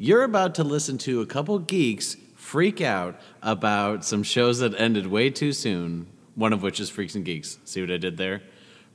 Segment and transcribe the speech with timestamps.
[0.00, 5.08] You're about to listen to a couple geeks freak out about some shows that ended
[5.08, 7.58] way too soon, one of which is Freaks and Geeks.
[7.64, 8.42] See what I did there?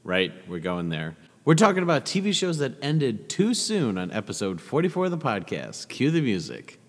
[0.05, 1.17] Right, we're going there.
[1.43, 5.89] We're talking about TV shows that ended too soon on episode 44 of the podcast.
[5.89, 6.79] Cue the music.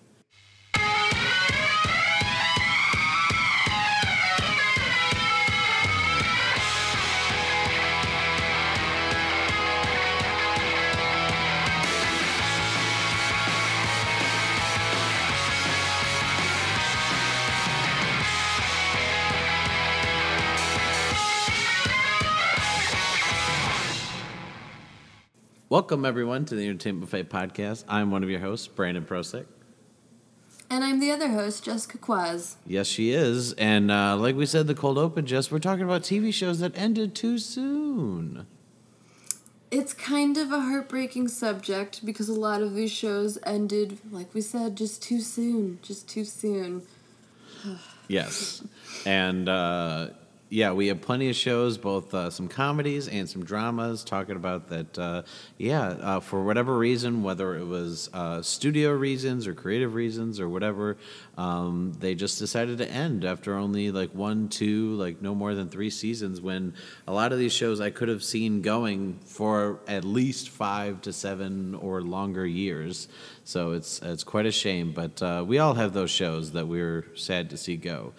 [25.74, 27.82] Welcome, everyone, to the Entertainment Buffet podcast.
[27.88, 29.46] I'm one of your hosts, Brandon Prosick.
[30.70, 32.54] And I'm the other host, Jessica Quaz.
[32.64, 33.54] Yes, she is.
[33.54, 36.78] And uh, like we said, the cold open, Jess, we're talking about TV shows that
[36.78, 38.46] ended too soon.
[39.72, 44.42] It's kind of a heartbreaking subject because a lot of these shows ended, like we
[44.42, 45.80] said, just too soon.
[45.82, 46.82] Just too soon.
[48.06, 48.62] yes.
[49.04, 50.10] And uh,
[50.50, 54.68] yeah, we have plenty of shows, both uh, some comedies and some dramas, talking about
[54.68, 54.98] that.
[54.98, 55.22] Uh,
[55.58, 60.48] yeah, uh, for whatever reason, whether it was uh, studio reasons or creative reasons or
[60.48, 60.96] whatever,
[61.38, 65.68] um, they just decided to end after only like one, two, like no more than
[65.68, 66.40] three seasons.
[66.40, 66.74] When
[67.08, 71.12] a lot of these shows I could have seen going for at least five to
[71.12, 73.08] seven or longer years.
[73.44, 77.06] So it's it's quite a shame, but uh, we all have those shows that we're
[77.14, 78.12] sad to see go.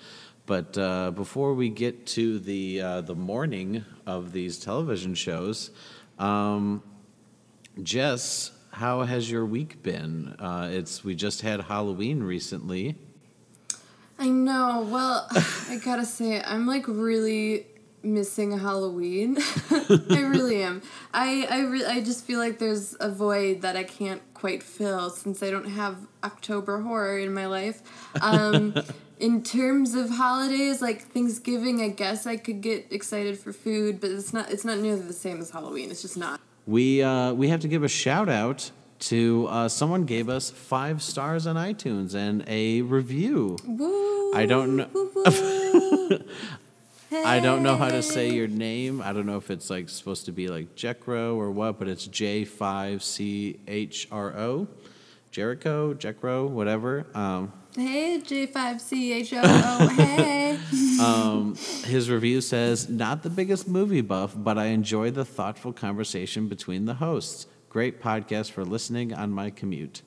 [0.46, 5.72] But uh, before we get to the uh, the mourning of these television shows,
[6.20, 6.84] um,
[7.82, 10.36] Jess, how has your week been?
[10.40, 12.96] Uh, it's we just had Halloween recently.
[14.20, 14.88] I know.
[14.90, 15.28] Well,
[15.70, 17.66] I gotta say, I'm like really
[18.04, 19.38] missing Halloween.
[19.72, 20.82] I really am.
[21.14, 25.10] I I re- I just feel like there's a void that I can't quite fill
[25.10, 27.82] since I don't have October horror in my life.
[28.22, 28.76] Um,
[29.20, 34.12] in terms of holidays, like Thanksgiving, I guess I could get excited for food, but
[34.12, 35.92] it's not it's not nearly the same as Halloween.
[35.92, 36.42] It's just not.
[36.66, 41.02] We uh, we have to give a shout out to uh, someone gave us five
[41.02, 43.58] stars on iTunes and a review.
[43.66, 44.90] Woo, I don't know.
[47.12, 49.02] I don't know how to say your name.
[49.02, 52.08] I don't know if it's like supposed to be like Jekro or what, but it's
[52.08, 54.68] J five C H R O,
[55.32, 57.06] Jericho, Jekro, whatever.
[57.14, 60.58] Um, Hey, J5CHOO, hey.
[61.02, 66.48] um, his review says, "Not the biggest movie buff, but I enjoy the thoughtful conversation
[66.48, 67.48] between the hosts.
[67.68, 70.04] Great podcast for listening on my commute."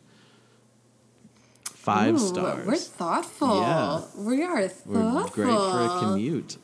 [1.64, 2.66] Five Ooh, stars.
[2.66, 3.60] We're thoughtful.
[3.60, 4.02] Yeah.
[4.16, 4.94] We are thoughtful.
[4.94, 6.56] We're great for a commute.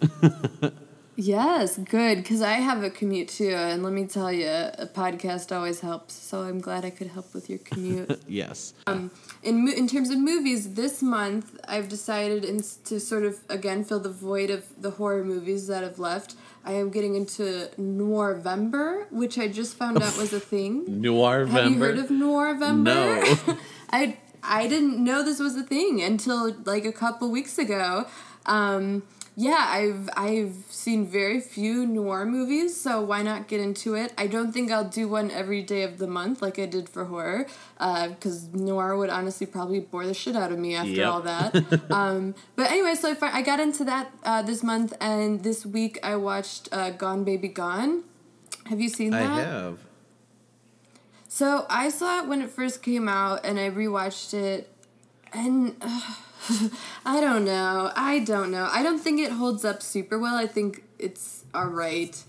[1.17, 5.55] Yes, good, because I have a commute too, and let me tell you, a podcast
[5.55, 6.15] always helps.
[6.15, 8.21] So I'm glad I could help with your commute.
[8.29, 8.75] yes.
[8.87, 9.11] um,
[9.43, 14.01] in in terms of movies, this month I've decided in, to sort of again fill
[14.01, 16.35] the void of the horror movies that have left.
[16.65, 21.01] I am getting into Noirvember, which I just found out was a thing.
[21.01, 22.85] Noir Have you heard of Noirvember?
[22.85, 23.59] No.
[23.91, 28.07] I I didn't know this was a thing until like a couple weeks ago.
[28.47, 29.03] Um,
[29.37, 34.13] yeah, I've I've seen very few noir movies, so why not get into it?
[34.17, 37.07] I don't think I'll do one every day of the month like I did for
[37.07, 37.47] horror,
[37.79, 41.09] because noir would honestly probably bore the shit out of me after Yep.
[41.13, 41.65] all that.
[41.91, 45.99] um, but anyway, so I, I got into that uh, this month, and this week
[46.03, 48.05] I watched uh, Gone Baby Gone.
[48.67, 49.23] Have you seen that?
[49.37, 49.79] I have.
[51.29, 54.71] So I saw it when it first came out, and I rewatched it,
[55.33, 56.15] and uh,
[57.07, 57.93] I don't know.
[57.95, 58.69] I don't know.
[58.71, 60.37] I don't think it holds up super well.
[60.37, 62.23] I think it's all right.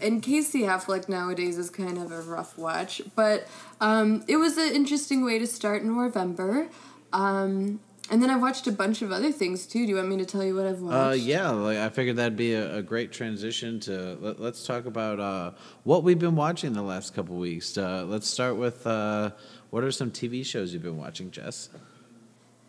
[0.00, 3.48] And Casey Affleck nowadays is kind of a rough watch, but
[3.80, 6.68] um, it was an interesting way to start in November.
[7.12, 9.84] Um, and then I've watched a bunch of other things too.
[9.84, 10.94] Do you want me to tell you what I've watched?
[10.94, 14.86] Uh, yeah, like I figured that'd be a, a great transition to let, us talk
[14.86, 17.76] about uh, what we've been watching the last couple weeks.
[17.76, 19.30] Uh, let's start with uh,
[19.70, 21.68] what are some TV shows you've been watching, Jess?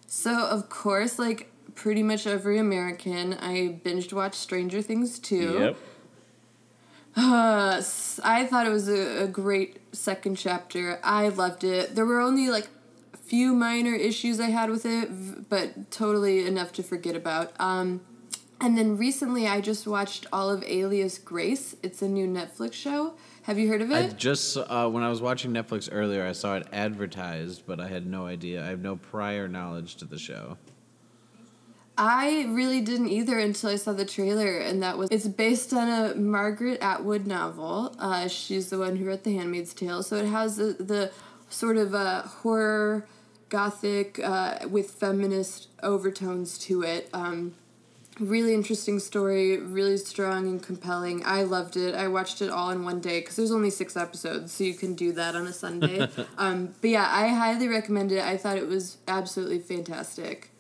[0.07, 5.59] So of course, like pretty much every American, I binged watched Stranger Things too.
[7.15, 10.99] Uh, s- I thought it was a, a great second chapter.
[11.03, 11.95] I loved it.
[11.95, 12.67] There were only like
[13.13, 17.53] a few minor issues I had with it, v- but totally enough to forget about.
[17.59, 18.01] Um,
[18.61, 21.75] and then recently I just watched all of Alias Grace.
[21.81, 23.13] It's a new Netflix show.
[23.47, 23.95] Have you heard of it?
[23.95, 27.87] I just uh, when I was watching Netflix earlier, I saw it advertised, but I
[27.87, 28.61] had no idea.
[28.61, 30.57] I have no prior knowledge to the show.
[31.97, 35.87] I really didn't either until I saw the trailer, and that was it's based on
[35.87, 37.95] a Margaret Atwood novel.
[37.97, 41.11] Uh, she's the one who wrote The Handmaid's Tale, so it has the, the
[41.49, 43.07] sort of a horror
[43.47, 47.09] gothic uh, with feminist overtones to it.
[47.13, 47.55] Um,
[48.19, 51.23] really interesting story, really strong and compelling.
[51.25, 51.95] I loved it.
[51.95, 54.95] I watched it all in one day because there's only six episodes, so you can
[54.95, 56.07] do that on a Sunday.
[56.37, 58.23] um, but yeah, I highly recommend it.
[58.23, 60.51] I thought it was absolutely fantastic.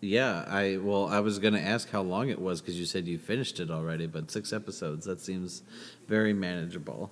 [0.00, 3.18] Yeah, I well, I was gonna ask how long it was because you said you
[3.18, 5.62] finished it already, but six episodes that seems
[6.06, 7.10] very manageable.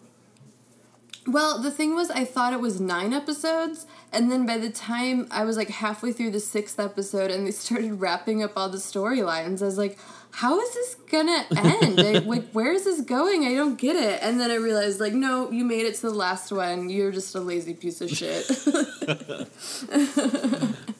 [1.27, 5.29] Well, the thing was, I thought it was nine episodes, and then by the time
[5.31, 8.79] I was like halfway through the sixth episode and they started wrapping up all the
[8.79, 9.99] storylines, I was like,
[10.33, 12.01] how is this gonna end?
[12.01, 13.45] I, like, where is this going?
[13.45, 14.21] I don't get it.
[14.23, 16.89] And then I realized, like, no, you made it to the last one.
[16.89, 18.49] You're just a lazy piece of shit.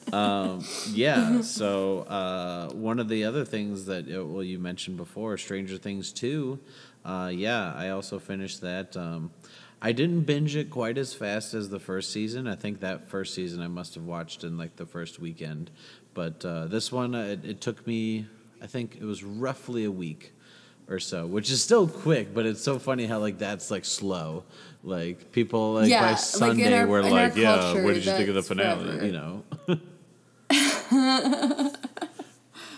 [0.13, 1.41] um, yeah.
[1.41, 6.13] So uh, one of the other things that uh, well you mentioned before, Stranger Things
[6.13, 6.59] two.
[7.03, 8.95] Uh, yeah, I also finished that.
[8.95, 9.31] Um,
[9.85, 12.47] I didn't binge it quite as fast as the first season.
[12.47, 15.71] I think that first season I must have watched in like the first weekend,
[16.13, 18.25] but uh, this one uh, it, it took me.
[18.61, 20.31] I think it was roughly a week
[20.87, 24.45] or so, which is still quick, but it's so funny how like that's like slow.
[24.85, 28.29] Like people like yeah, by Sunday like our, were like, "Yeah, what did you think
[28.29, 29.05] of the finale?" Forever.
[29.05, 29.43] You know.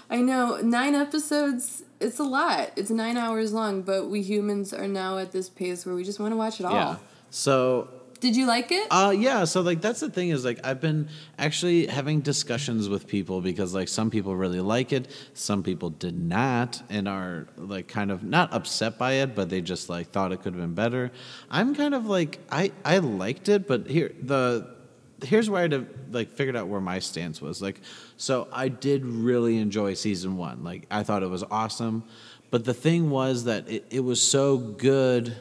[0.10, 2.72] I know nine episodes it's a lot.
[2.76, 6.20] It's nine hours long, but we humans are now at this pace where we just
[6.20, 6.74] want to watch it all.
[6.74, 6.96] Yeah.
[7.30, 7.90] So
[8.20, 8.88] did you like it?
[8.92, 13.08] Uh yeah, so like that's the thing is like I've been actually having discussions with
[13.08, 17.88] people because like some people really like it, some people did not and are like
[17.88, 20.74] kind of not upset by it, but they just like thought it could have been
[20.74, 21.12] better.
[21.50, 24.76] I'm kind of like I I liked it, but here the
[25.24, 27.62] here's where I like figured out where my stance was.
[27.62, 27.82] Like,
[28.18, 30.64] so I did really enjoy season one.
[30.64, 32.04] Like, I thought it was awesome,
[32.52, 35.36] but the thing was that it, it was so good.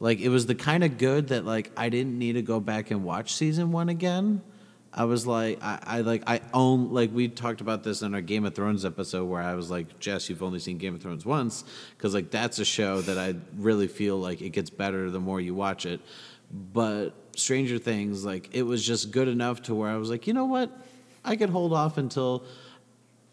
[0.00, 2.90] Like, it was the kind of good that like I didn't need to go back
[2.90, 4.42] and watch season one again.
[4.92, 8.22] I was like, I, I like, I own, like, we talked about this in our
[8.22, 11.26] Game of Thrones episode where I was like, Jess, you've only seen Game of Thrones
[11.26, 11.64] once,
[11.94, 15.38] because, like, that's a show that I really feel like it gets better the more
[15.38, 16.00] you watch it.
[16.50, 20.32] But Stranger Things, like it was just good enough to where I was like, you
[20.32, 20.70] know what,
[21.26, 22.44] I could hold off until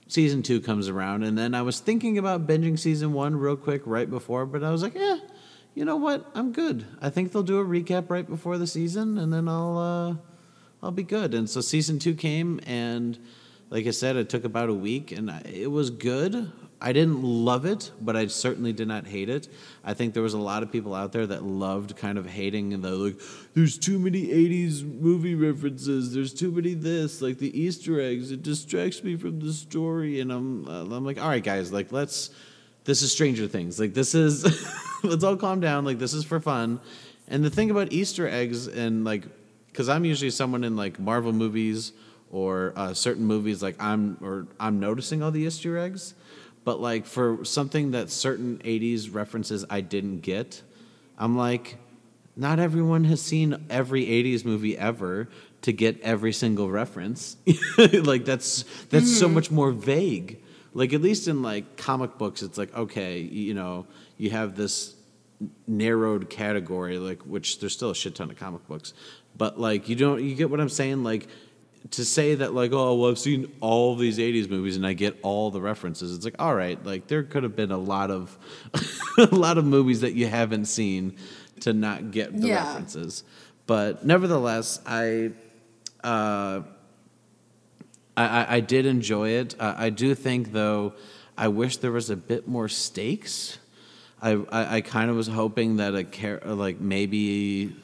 [0.07, 1.24] season two comes around.
[1.24, 4.72] And then I was thinking about binging season one real quick right before, but I
[4.72, 5.18] was like, yeah,
[5.75, 6.86] you know what, I'm good.
[7.01, 10.16] I think they'll do a recap right before the season, and then I'll uh,
[10.84, 11.34] I'll be good.
[11.34, 13.18] And so season two came, and
[13.69, 16.51] like I said, it took about a week, and it was good.
[16.85, 19.47] I didn't love it, but I certainly did not hate it.
[19.85, 22.81] I think there was a lot of people out there that loved kind of hating
[22.81, 23.15] like,
[23.53, 26.13] there's too many 80s movie references.
[26.13, 28.31] There's too many this, like the Easter eggs.
[28.31, 30.19] It distracts me from the story.
[30.19, 32.31] And I'm, uh, I'm like, all right, guys, like let's,
[32.83, 33.80] this is Stranger Things.
[33.80, 34.44] Like this is,
[35.03, 35.85] let's all calm down.
[35.85, 36.81] Like this is for fun.
[37.30, 39.24] And the thing about Easter eggs and like,
[39.68, 41.94] because I'm usually someone in like Marvel movies
[42.30, 46.13] or uh, certain movies, like I'm, or I'm noticing all the Easter eggs
[46.63, 50.62] but like for something that certain 80s references I didn't get,
[51.18, 51.77] I'm like,
[52.36, 55.30] not everyone has seen every 80s movie ever
[55.62, 57.38] to get every single reference.
[57.77, 59.19] like that's that's mm.
[59.19, 60.42] so much more vague.
[60.74, 63.86] Like at least in like comic books it's like okay, you know,
[64.18, 64.95] you have this
[65.68, 68.94] narrowed category like which there's still a shit ton of comic books.
[69.38, 71.27] But like you don't you get what I'm saying like
[71.91, 75.18] to say that like oh well I've seen all these 80s movies and I get
[75.21, 78.37] all the references it's like all right like there could have been a lot of
[79.18, 81.18] a lot of movies that you haven't seen
[81.61, 82.68] to not get the yeah.
[82.68, 83.23] references.
[83.68, 85.31] But nevertheless I
[86.04, 86.61] uh
[88.16, 89.56] I, I did enjoy it.
[89.59, 90.94] Uh, I do think though
[91.37, 93.57] I wish there was a bit more stakes.
[94.21, 97.75] I, I, I kind of was hoping that a char- like maybe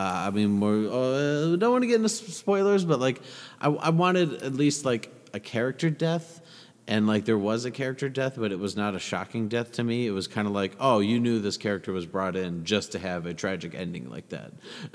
[0.00, 0.72] uh, I mean, more.
[0.72, 3.20] Uh, don't want to get into spoilers, but like,
[3.60, 6.40] I, I wanted at least like a character death,
[6.86, 9.84] and like there was a character death, but it was not a shocking death to
[9.84, 10.06] me.
[10.06, 12.98] It was kind of like, oh, you knew this character was brought in just to
[12.98, 14.52] have a tragic ending like that.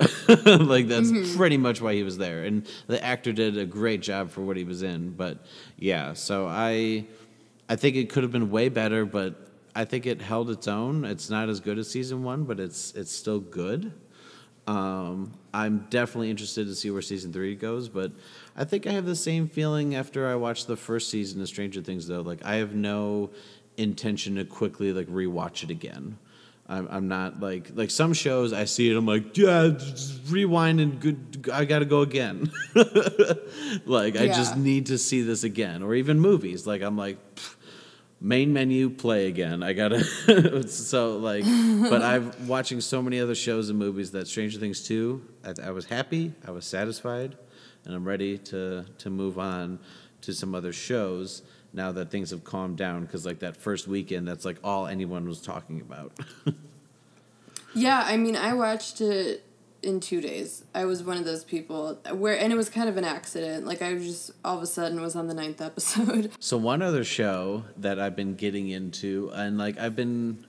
[0.60, 1.36] like that's mm-hmm.
[1.36, 4.56] pretty much why he was there, and the actor did a great job for what
[4.56, 5.10] he was in.
[5.10, 5.38] But
[5.78, 7.06] yeah, so I,
[7.68, 9.36] I think it could have been way better, but
[9.76, 11.04] I think it held its own.
[11.04, 13.92] It's not as good as season one, but it's it's still good.
[14.66, 18.12] Um, I'm definitely interested to see where season three goes, but
[18.56, 21.80] I think I have the same feeling after I watched the first season of Stranger
[21.82, 22.08] Things.
[22.08, 23.30] Though, like I have no
[23.76, 26.18] intention to quickly like rewatch it again.
[26.68, 29.70] I'm, I'm not like like some shows I see it I'm like yeah
[30.28, 32.50] rewind and good I got to go again.
[33.86, 36.66] like I just need to see this again, or even movies.
[36.66, 37.18] Like I'm like.
[38.20, 39.62] Main menu play again.
[39.62, 40.04] I gotta
[40.68, 45.22] so like, but I'm watching so many other shows and movies that Stranger Things two.
[45.44, 47.36] I, I was happy, I was satisfied,
[47.84, 49.78] and I'm ready to to move on
[50.22, 51.42] to some other shows
[51.72, 53.02] now that things have calmed down.
[53.02, 56.12] Because like that first weekend, that's like all anyone was talking about.
[57.74, 59.44] yeah, I mean, I watched it
[59.86, 60.64] in two days.
[60.74, 63.66] I was one of those people where, and it was kind of an accident.
[63.66, 66.32] Like I just all of a sudden was on the ninth episode.
[66.40, 70.46] So one other show that I've been getting into, and like I've been,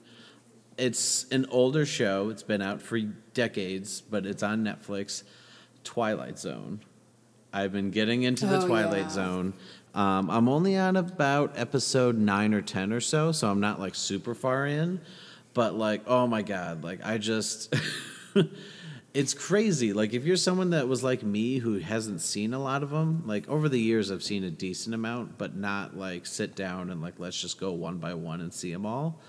[0.76, 2.28] it's an older show.
[2.30, 5.22] It's been out for decades, but it's on Netflix.
[5.84, 6.80] Twilight Zone.
[7.52, 9.08] I've been getting into the Oh, Twilight yeah.
[9.08, 9.54] Zone.
[9.94, 13.94] Um, I'm only on about episode nine or ten or so, so I'm not like
[13.94, 15.00] super far in.
[15.54, 17.74] But like, oh my god, like I just.
[19.14, 19.92] it's crazy.
[19.92, 23.22] Like if you're someone that was like me who hasn't seen a lot of them,
[23.26, 27.00] like over the years I've seen a decent amount, but not like sit down and
[27.00, 29.20] like let's just go one by one and see them all.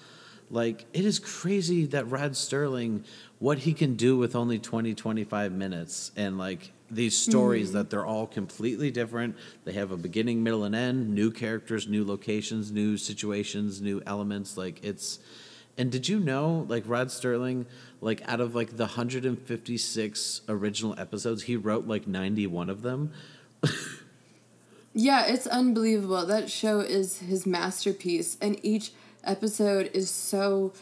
[0.52, 3.06] Like it is crazy that Rod Serling
[3.40, 7.78] what he can do with only 20 25 minutes and like these stories hmm.
[7.78, 9.38] that they're all completely different.
[9.64, 14.58] They have a beginning, middle and end, new characters, new locations, new situations, new elements
[14.58, 15.20] like it's
[15.80, 17.66] and did you know, like Rod Serling,
[18.02, 23.12] like out of like the 156 original episodes, he wrote like 91 of them.
[24.94, 26.26] Yeah, it's unbelievable.
[26.26, 28.92] That show is his masterpiece, and each
[29.24, 30.74] episode is so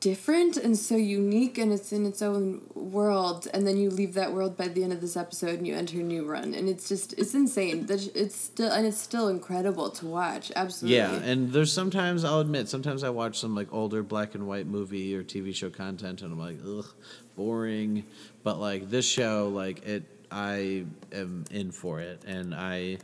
[0.00, 3.48] different and so unique, and it's in its own world.
[3.52, 6.00] And then you leave that world by the end of this episode, and you enter
[6.00, 7.86] a new run, and it's just it's insane.
[7.86, 10.52] That it's still and it's still incredible to watch.
[10.54, 10.96] Absolutely.
[10.96, 14.66] Yeah, and there's sometimes I'll admit sometimes I watch some like older black and white
[14.66, 16.86] movie or TV show content, and I'm like, ugh,
[17.34, 18.04] boring.
[18.42, 22.98] But like this show, like it, I am in for it, and I.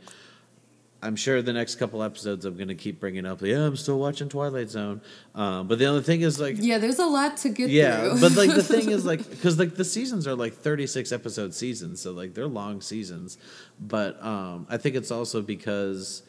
[1.03, 3.41] I'm sure the next couple episodes I'm gonna keep bringing up.
[3.41, 5.01] Yeah, I'm still watching Twilight Zone.
[5.35, 8.21] Um, but the other thing is like, yeah, there's a lot to get Yeah, through.
[8.21, 11.53] but like the thing is like because like the seasons are like thirty six episode
[11.53, 13.37] seasons, so like they're long seasons.
[13.79, 16.23] But um, I think it's also because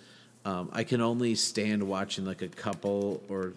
[0.44, 3.54] um, I can only stand watching like a couple or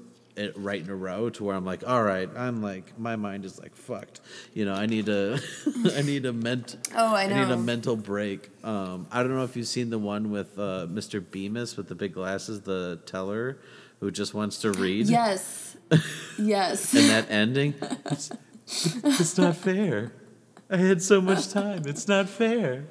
[0.56, 3.60] right in a row to where I'm like, all right, I'm like my mind is
[3.60, 4.22] like fucked.
[4.54, 5.40] You know, I need a
[5.96, 7.36] I need a ment Oh, I know.
[7.36, 8.50] I need a mental break.
[8.64, 11.20] Um, I don't know if you've seen the one with uh, Mr.
[11.22, 13.58] Bemis with the big glasses, the teller
[14.00, 15.08] who just wants to read.
[15.08, 15.76] yes,
[16.38, 16.94] yes.
[16.96, 17.74] and that ending
[18.06, 18.32] it's,
[19.04, 20.12] it's not fair
[20.70, 22.86] i had so much time it's not fair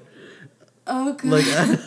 [0.87, 1.25] oh god.
[1.25, 1.79] like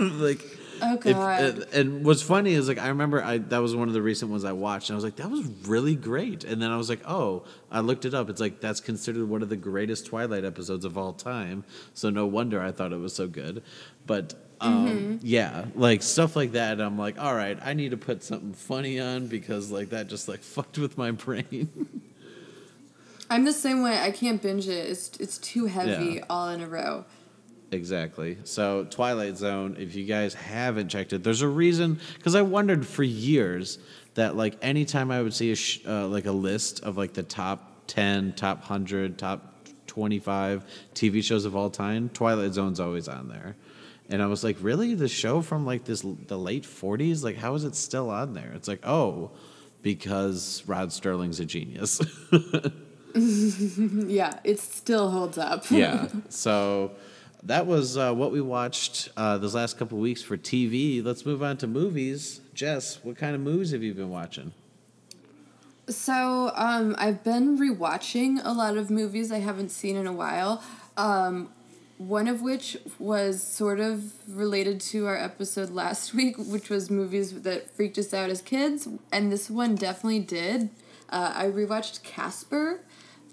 [0.00, 0.49] like
[0.82, 1.66] oh if, god.
[1.72, 4.44] and what's funny is like i remember i that was one of the recent ones
[4.44, 7.00] i watched and i was like that was really great and then i was like
[7.06, 10.84] oh i looked it up it's like that's considered one of the greatest twilight episodes
[10.84, 13.62] of all time so no wonder i thought it was so good
[14.06, 18.22] but um, yeah like stuff like that i'm like all right i need to put
[18.22, 21.70] something funny on because like that just like fucked with my brain
[23.32, 23.96] I'm the same way.
[23.96, 24.90] I can't binge it.
[24.90, 26.24] It's it's too heavy Yeah.
[26.28, 27.04] all in a row.
[27.72, 28.38] Exactly.
[28.44, 32.86] So Twilight Zone, if you guys haven't checked it, there's a reason because I wondered
[32.86, 33.78] for years
[34.14, 37.22] that like anytime I would see a sh- uh, like a list of like the
[37.22, 39.54] top ten, top hundred, top
[39.86, 43.56] twenty five TV shows of all time, Twilight Zone's always on there.
[44.08, 44.94] And I was like, really?
[44.94, 47.22] The show from like this the late '40s?
[47.22, 48.50] Like, how is it still on there?
[48.56, 49.30] It's like, oh,
[49.82, 52.00] because Rod Serling's a genius.
[53.14, 55.70] Yeah, it still holds up.
[55.70, 56.08] yeah.
[56.28, 56.92] So
[57.44, 61.02] that was uh, what we watched uh, those last couple of weeks for TV.
[61.04, 62.40] Let's move on to movies.
[62.54, 64.52] Jess, what kind of movies have you been watching?
[65.88, 70.62] So, um, I've been rewatching a lot of movies I haven't seen in a while.
[70.96, 71.50] Um,
[71.98, 77.42] one of which was sort of related to our episode last week, which was movies
[77.42, 80.70] that freaked us out as kids, and this one definitely did.
[81.08, 82.80] Uh, I rewatched Casper.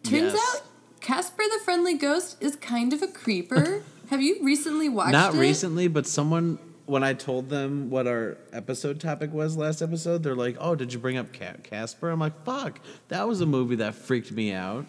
[0.03, 0.55] Turns Yes.
[0.55, 0.63] out
[0.99, 3.83] Casper the Friendly Ghost is kind of a creeper.
[4.07, 5.37] Have you recently watched Not it?
[5.37, 10.35] recently, but someone when I told them what our episode topic was last episode, they're
[10.35, 13.95] like, "Oh, did you bring up Casper?" I'm like, "Fuck, that was a movie that
[13.95, 14.85] freaked me out."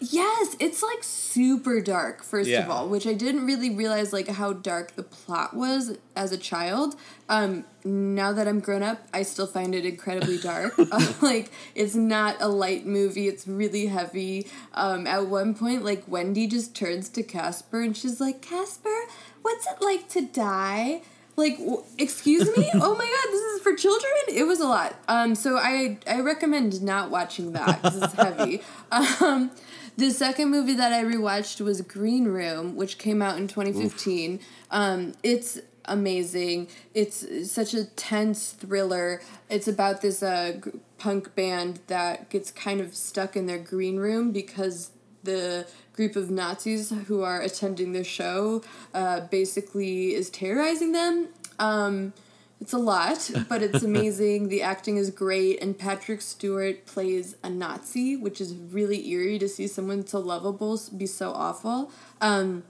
[0.00, 4.52] Yes, it's like super dark, first of all, which I didn't really realize like how
[4.52, 6.94] dark the plot was as a child.
[7.28, 10.74] Um, now that I'm grown up, I still find it incredibly dark.
[10.78, 14.46] uh, like it's not a light movie; it's really heavy.
[14.74, 18.94] Um, at one point, like Wendy just turns to Casper and she's like, "Casper,
[19.42, 21.02] what's it like to die?"
[21.36, 22.68] Like, w- excuse me?
[22.74, 24.12] oh my god, this is for children?
[24.28, 24.96] It was a lot.
[25.06, 28.60] Um, so I I recommend not watching that because it's heavy.
[28.90, 29.50] Um,
[29.98, 34.38] the second movie that I rewatched was Green Room, which came out in 2015.
[34.70, 36.68] Um, it's amazing.
[36.94, 39.20] It's such a tense thriller.
[39.50, 43.96] It's about this uh, g- punk band that gets kind of stuck in their green
[43.96, 44.92] room because
[45.24, 48.62] the group of Nazis who are attending their show
[48.94, 51.28] uh, basically is terrorizing them.
[51.58, 52.12] Um,
[52.60, 54.48] it's a lot, but it's amazing.
[54.48, 59.48] the acting is great, and Patrick Stewart plays a Nazi, which is really eerie to
[59.48, 61.90] see someone so lovable be so awful.
[62.20, 62.64] Um,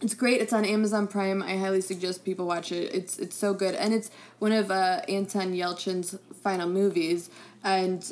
[0.00, 0.40] it's great.
[0.40, 1.42] It's on Amazon Prime.
[1.42, 2.92] I highly suggest people watch it.
[2.94, 7.30] It's it's so good, and it's one of uh, Anton Yelchin's final movies,
[7.62, 8.02] and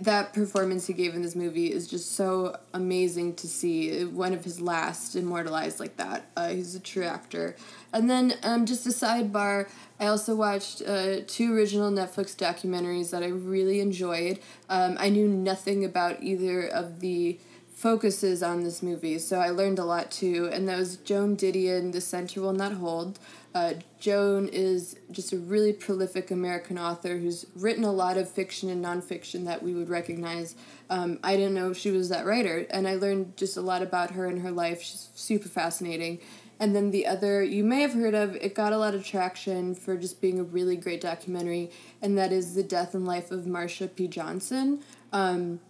[0.00, 4.04] that performance he gave in this movie is just so amazing to see.
[4.04, 6.26] One of his last immortalized like that.
[6.36, 7.56] Uh, he's a true actor.
[7.92, 9.68] And then um, just a sidebar,
[9.98, 14.38] I also watched uh, two original Netflix documentaries that I really enjoyed.
[14.68, 17.38] Um, I knew nothing about either of the
[17.78, 20.50] focuses on this movie, so I learned a lot too.
[20.52, 23.20] And that was Joan Didion, The Center Will Not Hold.
[23.54, 28.68] Uh, Joan is just a really prolific American author who's written a lot of fiction
[28.68, 30.56] and nonfiction that we would recognize.
[30.90, 34.10] Um, I didn't know she was that writer, and I learned just a lot about
[34.10, 34.82] her and her life.
[34.82, 36.18] She's super fascinating.
[36.60, 39.74] And then the other you may have heard of, it got a lot of traction
[39.74, 41.70] for just being a really great documentary,
[42.02, 44.08] and that is The Death and Life of Marsha P.
[44.08, 44.80] Johnson.
[45.12, 45.60] Um,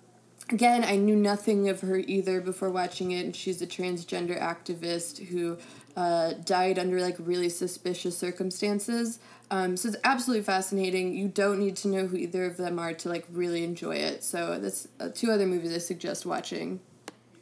[0.50, 5.26] again, I knew nothing of her either before watching it, and she's a transgender activist
[5.28, 5.58] who
[5.96, 9.18] uh, died under like really suspicious circumstances.
[9.50, 11.14] Um, so it's absolutely fascinating.
[11.14, 14.22] You don't need to know who either of them are to like really enjoy it.
[14.22, 16.80] So that's uh, two other movies I suggest watching.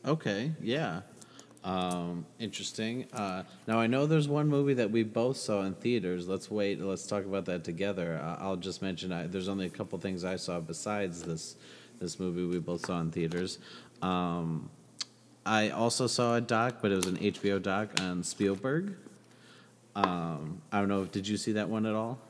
[0.04, 1.02] Okay, yeah.
[1.66, 3.06] Um, interesting.
[3.12, 6.28] Uh, now I know there's one movie that we both saw in theaters.
[6.28, 6.80] Let's wait.
[6.80, 8.20] Let's talk about that together.
[8.22, 11.56] Uh, I'll just mention I, there's only a couple things I saw besides this
[11.98, 13.58] this movie we both saw in theaters.
[14.00, 14.70] Um,
[15.44, 18.94] I also saw a doc, but it was an HBO doc on Spielberg.
[19.96, 21.04] Um, I don't know.
[21.04, 22.20] Did you see that one at all?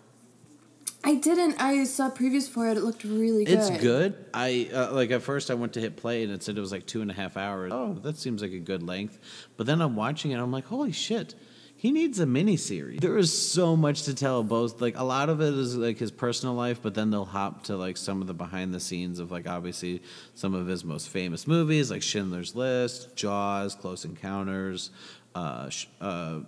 [1.06, 1.62] I didn't.
[1.62, 2.76] I saw previews for it.
[2.76, 3.58] It looked really good.
[3.58, 4.24] It's good.
[4.34, 6.72] I uh, like at first I went to hit play and it said it was
[6.72, 7.70] like two and a half hours.
[7.72, 9.20] Oh, that seems like a good length.
[9.56, 10.34] But then I'm watching it.
[10.34, 11.36] And I'm like, holy shit.
[11.76, 12.98] He needs a mini series.
[12.98, 14.42] There is so much to tell.
[14.42, 17.62] Both like a lot of it is like his personal life, but then they'll hop
[17.64, 20.02] to like some of the behind the scenes of like obviously
[20.34, 24.90] some of his most famous movies, like Schindler's List, Jaws, Close Encounters,
[25.36, 26.40] uh, uh,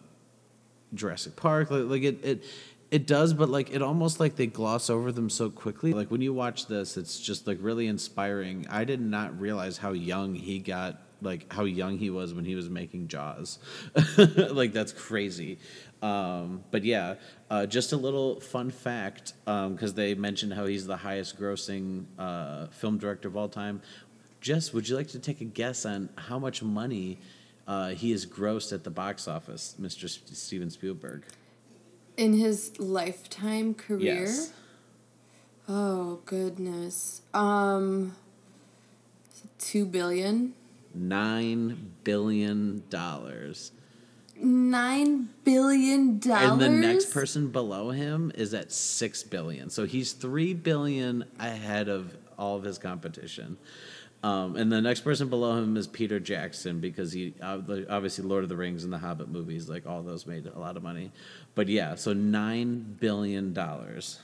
[0.94, 1.70] Jurassic Park.
[1.70, 2.44] Like, like it, it,
[2.90, 5.92] it does, but like it almost like they gloss over them so quickly.
[5.92, 8.66] Like when you watch this, it's just like really inspiring.
[8.70, 11.03] I did not realize how young he got.
[11.20, 13.59] Like how young he was when he was making Jaws,
[14.53, 15.59] like that's crazy.
[16.01, 17.16] Um, but yeah,
[17.51, 22.68] uh, just a little fun fact because they mentioned how he's the highest grossing uh,
[22.68, 23.83] film director of all time.
[24.40, 27.18] Jess, would you like to take a guess on how much money
[27.66, 30.09] uh, he has grossed at the box office, Mr.
[30.09, 31.24] Steven Spielberg?
[32.18, 34.24] In his lifetime career?
[34.24, 34.52] Yes.
[35.68, 37.22] Oh, goodness.
[37.33, 38.16] Um,
[39.59, 40.54] 2 billion?
[40.92, 43.70] Nine billion dollars.
[44.37, 46.50] Nine billion dollars.
[46.52, 49.70] And the next person below him is at six billion.
[49.70, 53.57] So he's three billion ahead of all of his competition.
[54.22, 58.48] Um, and the next person below him is Peter Jackson because he obviously Lord of
[58.48, 61.12] the Rings and the Hobbit movies, like all those made a lot of money.
[61.55, 64.18] But yeah, so nine billion dollars.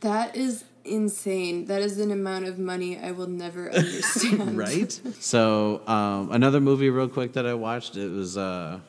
[0.00, 1.66] That is insane.
[1.66, 4.58] That is an amount of money I will never understand.
[4.58, 4.92] right?
[5.20, 7.96] So um, another movie, real quick, that I watched.
[7.96, 8.80] It was uh,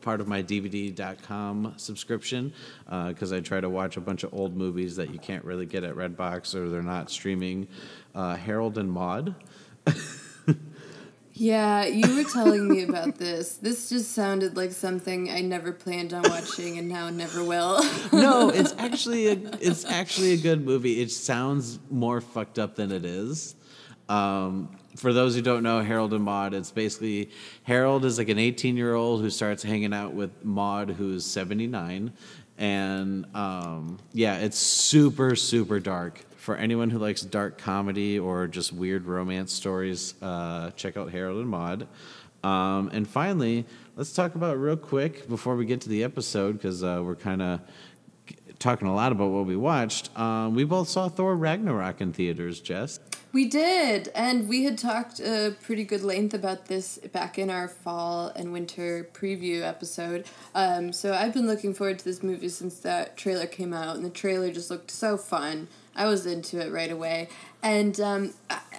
[0.00, 2.52] part of my DVD.com subscription
[2.84, 5.66] because uh, I try to watch a bunch of old movies that you can't really
[5.66, 7.68] get at Redbox or they're not streaming.
[8.14, 9.34] Uh, Harold and Maude.
[11.40, 13.54] Yeah, you were telling me about this.
[13.54, 17.82] This just sounded like something I never planned on watching and now never will.
[18.12, 21.00] no, it's actually a it's actually a good movie.
[21.00, 23.54] It sounds more fucked up than it is.
[24.10, 27.30] Um, for those who don't know Harold and Maude, it's basically
[27.62, 32.12] Harold is like an 18 year old who starts hanging out with Maude, who's 79,
[32.58, 38.72] and um, yeah, it's super super dark for anyone who likes dark comedy or just
[38.72, 41.86] weird romance stories, uh, check out Harold and Maude.
[42.42, 46.82] Um, and finally, let's talk about real quick before we get to the episode because
[46.82, 47.60] uh, we're kind of
[48.58, 50.16] talking a lot about what we watched.
[50.18, 53.00] Um, we both saw Thor Ragnarok in theaters, Jess.
[53.32, 57.68] We did, and we had talked a pretty good length about this back in our
[57.68, 60.26] fall and winter preview episode.
[60.52, 64.04] Um, so I've been looking forward to this movie since that trailer came out, and
[64.04, 65.68] the trailer just looked so fun.
[65.94, 67.28] I was into it right away.
[67.62, 68.34] And um,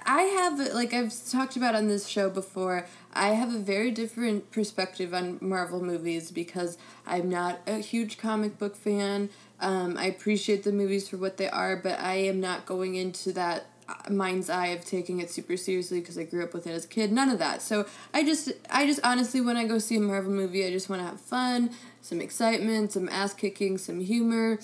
[0.06, 2.88] I, have like I've talked about on this show before.
[3.14, 8.58] I have a very different perspective on Marvel movies because I'm not a huge comic
[8.58, 9.30] book fan.
[9.60, 13.32] Um, I appreciate the movies for what they are, but I am not going into
[13.34, 13.66] that
[14.10, 16.88] mind's eye of taking it super seriously because I grew up with it as a
[16.88, 17.12] kid.
[17.12, 17.62] None of that.
[17.62, 20.90] So I just, I just honestly, when I go see a Marvel movie, I just
[20.90, 24.60] want to have fun, some excitement, some ass kicking, some humor,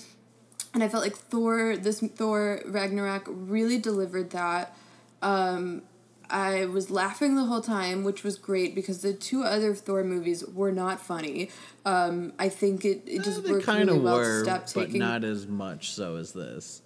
[0.74, 4.76] and I felt like Thor, this Thor Ragnarok, really delivered that.
[5.22, 5.82] Um,
[6.30, 10.44] I was laughing the whole time, which was great because the two other Thor movies
[10.46, 11.50] were not funny.
[11.84, 14.74] Um, I think it, it just They worked kind really of well were, to stop
[14.74, 16.82] but not as much so as this.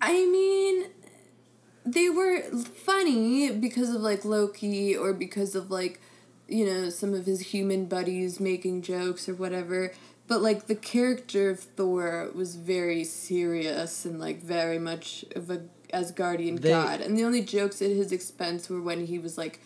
[0.00, 0.86] I mean,
[1.86, 6.00] they were funny because of like Loki or because of like,
[6.48, 9.92] you know, some of his human buddies making jokes or whatever.
[10.28, 15.62] But like the character of Thor was very serious and like very much of a
[15.94, 17.00] Asgardian They- god.
[17.00, 19.60] And the only jokes at his expense were when he was like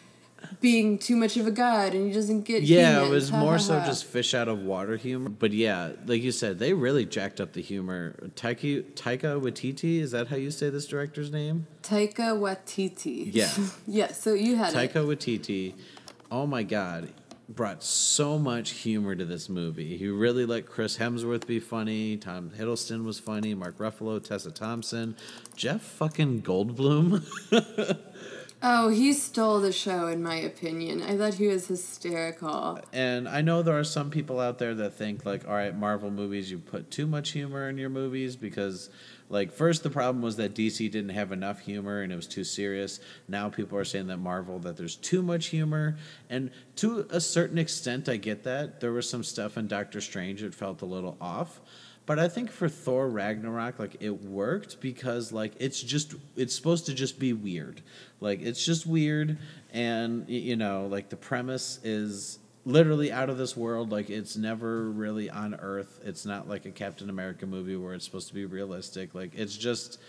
[0.61, 3.53] being too much of a god and he doesn't get Yeah, it was Ha, more
[3.53, 3.87] ha, so ha.
[3.87, 5.29] just fish out of water humor.
[5.31, 8.15] But yeah, like you said, they really jacked up the humor.
[8.37, 11.67] Taika, Taika Waititi, is that how you say this director's name?
[11.83, 13.31] Taika Waititi.
[13.33, 13.51] Yeah.
[13.87, 14.77] yeah, so you had it.
[14.93, 15.75] Taika Waititi,
[16.31, 17.09] oh my god,
[17.49, 19.97] brought so much humor to this movie.
[19.97, 22.17] He really let Chris Hemsworth be funny.
[22.17, 23.55] Tom Hiddleston was funny.
[23.55, 25.17] Mark Ruffalo, Tessa Thompson,
[25.57, 27.25] Jeff fucking Goldblum.
[28.63, 31.03] Oh, he stole the show, in my opinion.
[31.03, 32.81] I thought he was hysterical.
[32.93, 36.11] and I know there are some people out there that think like, all right, Marvel
[36.11, 38.91] movies, you put too much humor in your movies because.
[39.33, 42.43] Like first, the problem was that DC didn't have enough humor and it was too
[42.43, 42.99] serious.
[43.29, 47.57] Now people are saying that Marvel that there's too much humor, and to a certain
[47.57, 48.81] extent, I get that.
[48.81, 51.61] There was some stuff in Doctor Strange that felt a little off,
[52.11, 56.87] but I think for Thor Ragnarok, like it worked because like it's just it's supposed
[56.87, 57.83] to just be weird,
[58.19, 59.39] like it's just weird,
[59.73, 63.93] and you know like the premise is literally out of this world.
[63.93, 66.01] Like it's never really on Earth.
[66.03, 69.15] It's not like a Captain America movie where it's supposed to be realistic.
[69.15, 70.01] Like it's just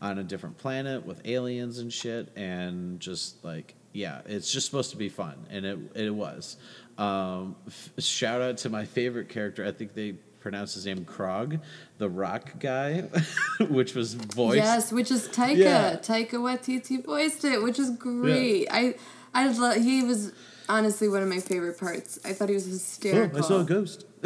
[0.00, 4.92] on a different planet with aliens and shit, and just like yeah, it's just supposed
[4.92, 6.56] to be fun, and it it was.
[6.98, 9.64] Um, f- shout out to my favorite character.
[9.64, 11.60] I think they pronounced his name Krog,
[11.98, 13.00] the rock guy,
[13.68, 14.56] which was voiced.
[14.56, 15.56] Yes, which is Taika.
[15.56, 15.96] Yeah.
[15.96, 18.66] Taika Waititi voiced it, which is great.
[18.70, 18.94] I
[19.34, 19.76] I love.
[19.76, 20.32] He was
[20.68, 22.18] honestly one of my favorite parts.
[22.24, 23.38] I thought he was Oh, hysterical.
[23.38, 24.04] I saw a ghost.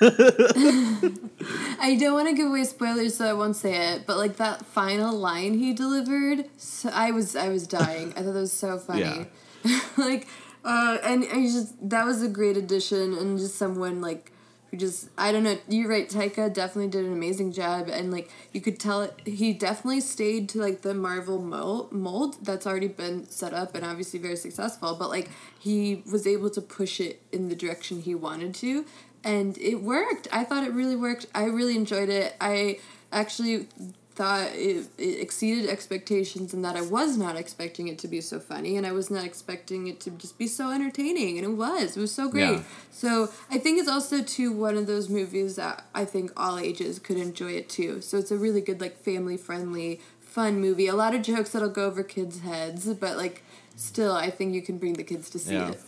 [0.02, 4.06] I don't want to give away spoilers, so I won't say it.
[4.06, 8.12] But like that final line he delivered, so I was I was dying.
[8.16, 9.26] I thought that was so funny.
[9.64, 9.80] Yeah.
[9.96, 10.26] like,
[10.64, 14.32] uh, and I just that was a great addition, and just someone like
[14.70, 15.58] who just I don't know.
[15.68, 16.08] You're right.
[16.08, 20.58] Taika definitely did an amazing job, and like you could tell he definitely stayed to
[20.60, 24.94] like the Marvel mold that's already been set up and obviously very successful.
[24.94, 28.84] But like he was able to push it in the direction he wanted to,
[29.24, 30.28] and it worked.
[30.32, 31.26] I thought it really worked.
[31.34, 32.36] I really enjoyed it.
[32.40, 32.78] I
[33.12, 33.66] actually
[34.14, 38.38] thought it, it exceeded expectations and that I was not expecting it to be so
[38.40, 41.96] funny and I was not expecting it to just be so entertaining and it was.
[41.96, 42.56] It was so great.
[42.56, 42.62] Yeah.
[42.90, 46.98] So I think it's also too one of those movies that I think all ages
[46.98, 48.00] could enjoy it too.
[48.00, 50.86] So it's a really good like family friendly fun movie.
[50.88, 53.42] A lot of jokes that'll go over kids' heads, but like
[53.76, 55.70] still I think you can bring the kids to see Yeah.
[55.70, 55.80] it.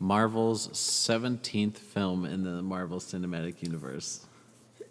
[0.00, 4.26] Marvel's 17th film in the Marvel Cinematic Universe.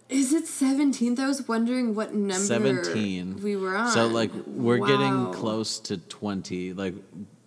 [0.09, 1.19] Is it 17th?
[1.19, 3.41] I was wondering what number 17.
[3.43, 3.91] we were on.
[3.91, 4.87] So, like, we're Wow.
[4.87, 6.73] getting close to 20.
[6.73, 6.95] Like,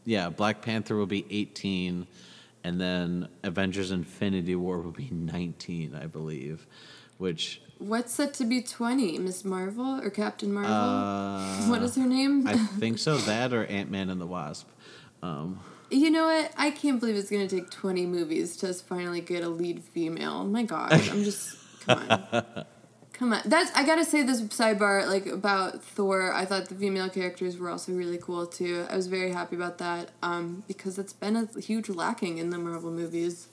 [0.05, 2.07] yeah, Black Panther will be 18,
[2.63, 6.67] and then Avengers Infinity War will be 19, I believe,
[7.19, 7.63] which.
[7.79, 9.19] What's set to be 20?
[9.19, 10.71] Miss Marvel or Captain Marvel?
[10.71, 12.47] Uh, what is her name?
[12.47, 13.17] I think so.
[13.17, 14.69] That or Ant Man and the Wasp.
[15.23, 16.53] Um, you know what?
[16.59, 20.45] I can't believe it's going to take 20 movies to finally get a lead female.
[20.45, 21.57] My gosh, I'm just.
[21.81, 22.65] Come on.
[23.13, 23.43] Come on.
[23.45, 26.33] That's I gotta say this sidebar like about Thor.
[26.33, 28.87] I thought the female characters were also really cool too.
[28.89, 32.59] I was very happy about that um, because it's been a huge lacking in the
[32.59, 33.49] Marvel movies.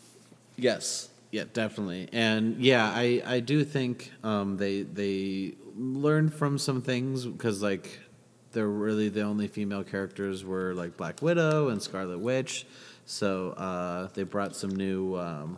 [0.56, 1.10] Yes.
[1.32, 2.08] Yeah, definitely.
[2.14, 8.00] And yeah, I, I do think um, they they learned from some things because like
[8.54, 12.66] they're really the only female characters were like Black Widow and Scarlet Witch.
[13.06, 15.58] So uh, they brought some new, um,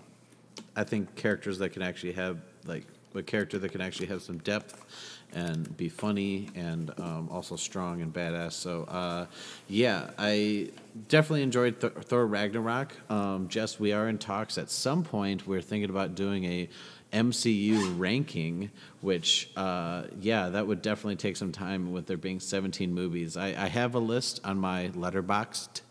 [0.75, 4.38] I think, characters that can actually have like a character that can actually have some
[4.39, 4.86] depth
[5.34, 8.53] and be funny and um, also strong and badass.
[8.53, 9.25] So uh,
[9.67, 10.69] yeah, I
[11.08, 12.93] definitely enjoyed Th- Thor Ragnarok.
[13.12, 15.47] Um, Jess, we are in talks at some point.
[15.47, 16.69] We're thinking about doing a
[17.13, 22.93] MCU ranking, which uh, yeah, that would definitely take some time with there being 17
[22.93, 23.38] movies.
[23.38, 25.82] I, I have a list on my letterboxd,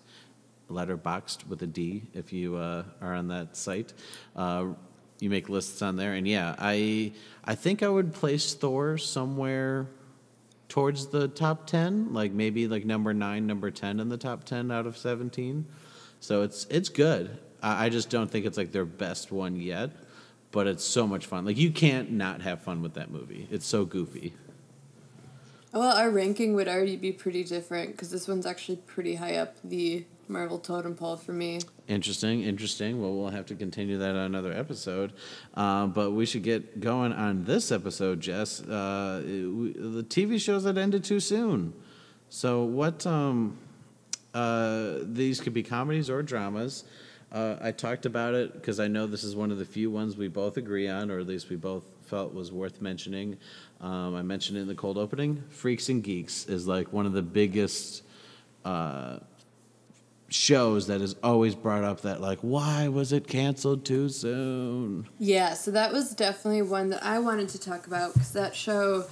[0.71, 3.93] letterboxd with a D if you uh, are on that site.
[4.37, 4.69] Uh,
[5.21, 7.13] you make lists on there, and yeah, I
[7.45, 9.89] I think I would place Thor somewhere
[10.69, 14.71] towards the top ten, like maybe like number nine, number ten in the top ten
[14.71, 15.67] out of seventeen.
[16.21, 17.39] So it's it's good.
[17.63, 19.91] I, I just don't think it's like their best one yet,
[20.51, 21.45] but it's so much fun.
[21.45, 23.49] Like you can't not have fun with that movie.
[23.51, 24.35] It's so goofy.
[25.73, 29.57] Well, our ranking would already be pretty different because this one's actually pretty high up
[29.63, 31.61] the Marvel totem pole for me.
[31.87, 33.01] Interesting, interesting.
[33.01, 35.13] Well, we'll have to continue that on another episode.
[35.55, 38.61] Uh, but we should get going on this episode, Jess.
[38.63, 41.73] Uh, we, the TV shows that ended too soon.
[42.29, 43.07] So, what?
[43.07, 43.57] Um,
[44.35, 46.85] uh, these could be comedies or dramas.
[47.31, 50.17] Uh, I talked about it because I know this is one of the few ones
[50.17, 53.37] we both agree on, or at least we both felt was worth mentioning.
[53.81, 55.43] Um, I mentioned it in the cold opening.
[55.51, 58.03] Freaks and Geeks is like one of the biggest
[58.65, 59.19] uh,
[60.29, 65.09] shows that is always brought up that like why was it canceled too soon?
[65.19, 69.07] Yeah so that was definitely one that i wanted to talk about because that show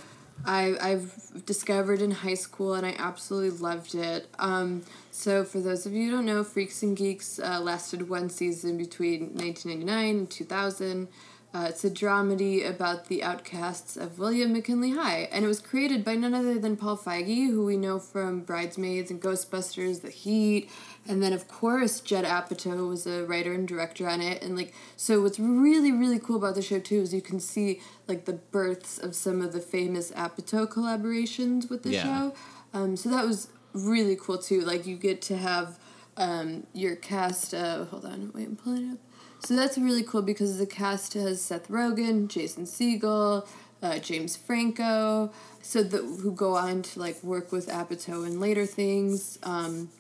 [0.45, 4.29] I, i've discovered in high school and i absolutely loved it.
[4.39, 8.29] Um, so for those of you who don't know freaks and geeks uh, lasted one
[8.29, 11.09] season between 1999 and 2000
[11.57, 16.05] uh, it's a dramedy about the outcasts of William McKinley High, and it was created
[16.05, 20.71] by none other than Paul Feig, who we know from Bridesmaids and Ghostbusters, The Heat,
[21.09, 24.75] and then of course Judd Apatow was a writer and director on it, and like
[24.97, 25.23] so.
[25.23, 28.99] What's really really cool about the show too is you can see like the births
[28.99, 32.03] of some of the famous Apatow collaborations with the yeah.
[32.03, 32.35] show.
[32.73, 34.63] Um, so that was really cool too.
[34.63, 35.79] Like you get to have
[36.17, 37.55] um, your cast.
[37.55, 38.99] Uh, hold on, wait, I'm pulling it up
[39.41, 43.47] so that's really cool because the cast has Seth Rogen, Jason Segel,
[43.83, 45.31] uh, James Franco,
[45.63, 49.39] so the, who go on to like work with Apatow in later things.
[49.43, 49.91] Um,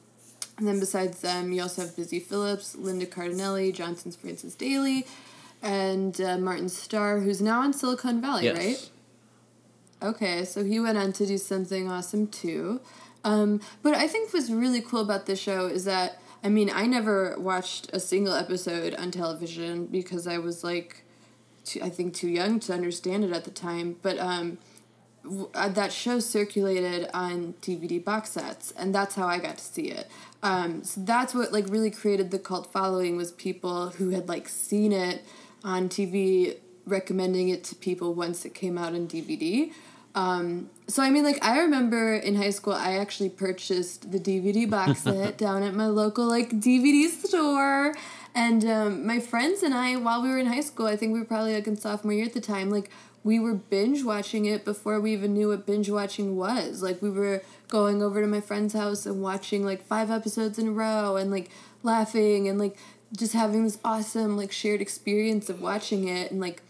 [0.59, 5.07] and then besides them, you also have Busy Phillips, Linda Cardellini, Johnson's Francis Daley,
[5.62, 8.57] and uh, Martin Starr, who's now in Silicon Valley, yes.
[8.57, 8.90] right?
[10.11, 12.81] Okay, so he went on to do something awesome too.
[13.25, 16.87] Um, but I think what's really cool about this show is that I mean, I
[16.87, 21.03] never watched a single episode on television because I was like,
[21.64, 23.97] too, I think too young to understand it at the time.
[24.01, 24.59] But um,
[25.25, 29.64] w- uh, that show circulated on DVD box sets, and that's how I got to
[29.64, 30.09] see it.
[30.42, 34.49] Um, so that's what like really created the cult following was people who had like
[34.49, 35.25] seen it
[35.64, 39.72] on TV, recommending it to people once it came out on DVD.
[40.14, 44.68] Um, so I mean, like I remember in high school, I actually purchased the DVD
[44.68, 47.94] box set down at my local like DVD store,
[48.35, 51.18] and um, my friends and I, while we were in high school, I think we
[51.18, 52.90] were probably like in sophomore year at the time, like
[53.26, 56.80] we were binge watching it before we even knew what binge watching was.
[56.80, 60.68] Like we were going over to my friend's house and watching like five episodes in
[60.68, 61.50] a row and like
[61.82, 62.76] laughing and like
[63.16, 66.62] just having this awesome like shared experience of watching it and like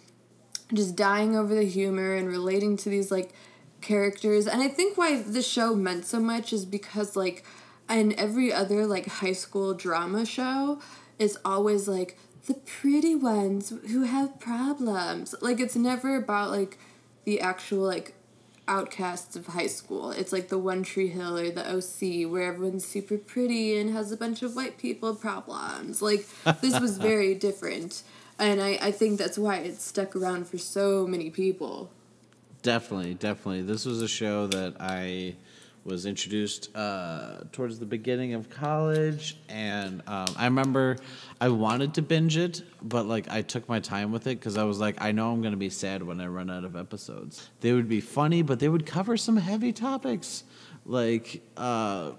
[0.72, 3.34] just dying over the humor and relating to these like
[3.82, 4.46] characters.
[4.46, 7.44] And I think why the show meant so much is because like
[7.90, 10.80] in every other like high school drama show,
[11.18, 12.16] it's always like
[12.46, 15.34] the pretty ones who have problems.
[15.40, 16.78] Like it's never about like
[17.24, 18.14] the actual like
[18.68, 20.10] outcasts of high school.
[20.10, 24.10] It's like the One Tree Hill or the OC where everyone's super pretty and has
[24.10, 26.02] a bunch of white people problems.
[26.02, 26.26] Like
[26.60, 28.02] this was very different
[28.38, 31.90] and I, I think that's why it stuck around for so many people
[32.62, 35.34] definitely definitely this was a show that i
[35.86, 40.96] was introduced uh, towards the beginning of college and um, i remember
[41.40, 44.64] i wanted to binge it but like i took my time with it because i
[44.64, 47.48] was like i know i'm to be sad when i run out of episodes.
[47.60, 50.44] They would be funny but they would cover some heavy topics.
[50.84, 52.12] Like uh,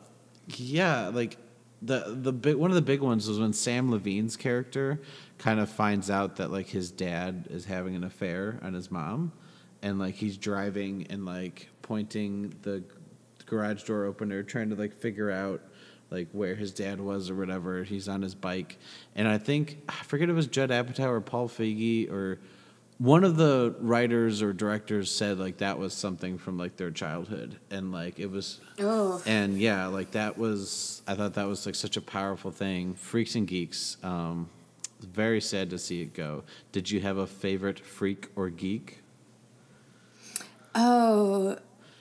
[0.55, 1.37] yeah like
[1.81, 4.99] the the big one of the big ones was when Sam Levine's character
[5.37, 9.31] kind of finds out that like his dad is having an affair on his mom,
[9.81, 12.83] and like he's driving and like pointing the
[13.47, 15.61] garage door opener, trying to like figure out
[16.11, 17.83] like where his dad was or whatever.
[17.83, 18.77] He's on his bike,
[19.15, 22.39] and I think I forget it was Judd Apatow or Paul Feig or
[22.99, 27.57] one of the writers or directors said like that was something from like their childhood.
[27.69, 31.75] And like it was oh and yeah like that was i thought that was like
[31.75, 32.95] such a powerful thing.
[32.95, 34.49] Freaks and geeks um
[34.99, 36.43] very sad to see it go.
[36.71, 39.01] Did you have a favorite freak or geek?
[40.73, 41.57] Oh,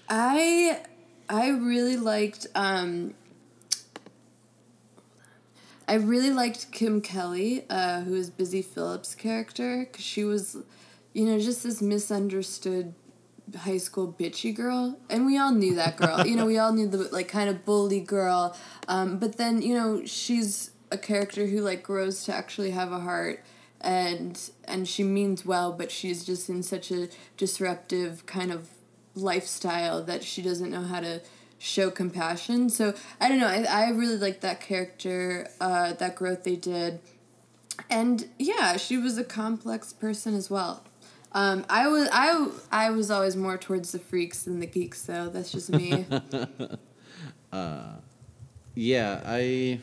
[0.09, 0.83] I
[1.29, 3.15] I really liked um
[5.89, 10.57] I really liked Kim Kelly, uh, who is Busy Phillips' character, because she was,
[11.13, 12.93] you know, just this misunderstood
[13.57, 16.27] high school bitchy girl, and we all knew that girl.
[16.27, 18.57] you know, we all knew the like kind of bully girl,
[18.89, 23.01] um, but then you know she's a character who like grows to actually have a
[23.01, 23.45] heart
[23.81, 28.69] and and she means well but she's just in such a disruptive kind of
[29.17, 31.21] lifestyle that she doesn't know how to
[31.59, 36.45] show compassion so i don't know i, I really like that character uh, that growth
[36.45, 37.01] they did
[37.89, 40.85] and yeah she was a complex person as well
[41.37, 45.29] um, I was I I was always more towards the freaks than the geeks though.
[45.29, 46.07] That's just me.
[47.53, 47.93] uh,
[48.75, 49.79] yeah, I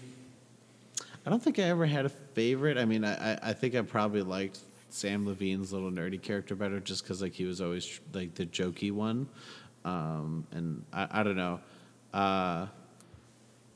[1.26, 2.80] I don't think I ever had a favorite.
[2.80, 4.60] I mean, I, I think I probably liked
[4.94, 8.92] Samm Levine's little nerdy character better just because like he was always like the jokey
[8.92, 9.28] one,
[9.84, 11.60] um, and I, I don't know.
[12.14, 12.68] Uh,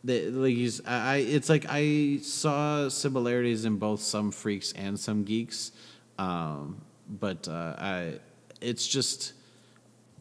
[0.04, 5.24] the, like he's, I, it's like I saw similarities in both some freaks and some
[5.24, 5.72] geeks,
[6.20, 8.20] um, but uh, I,
[8.62, 9.34] it's just,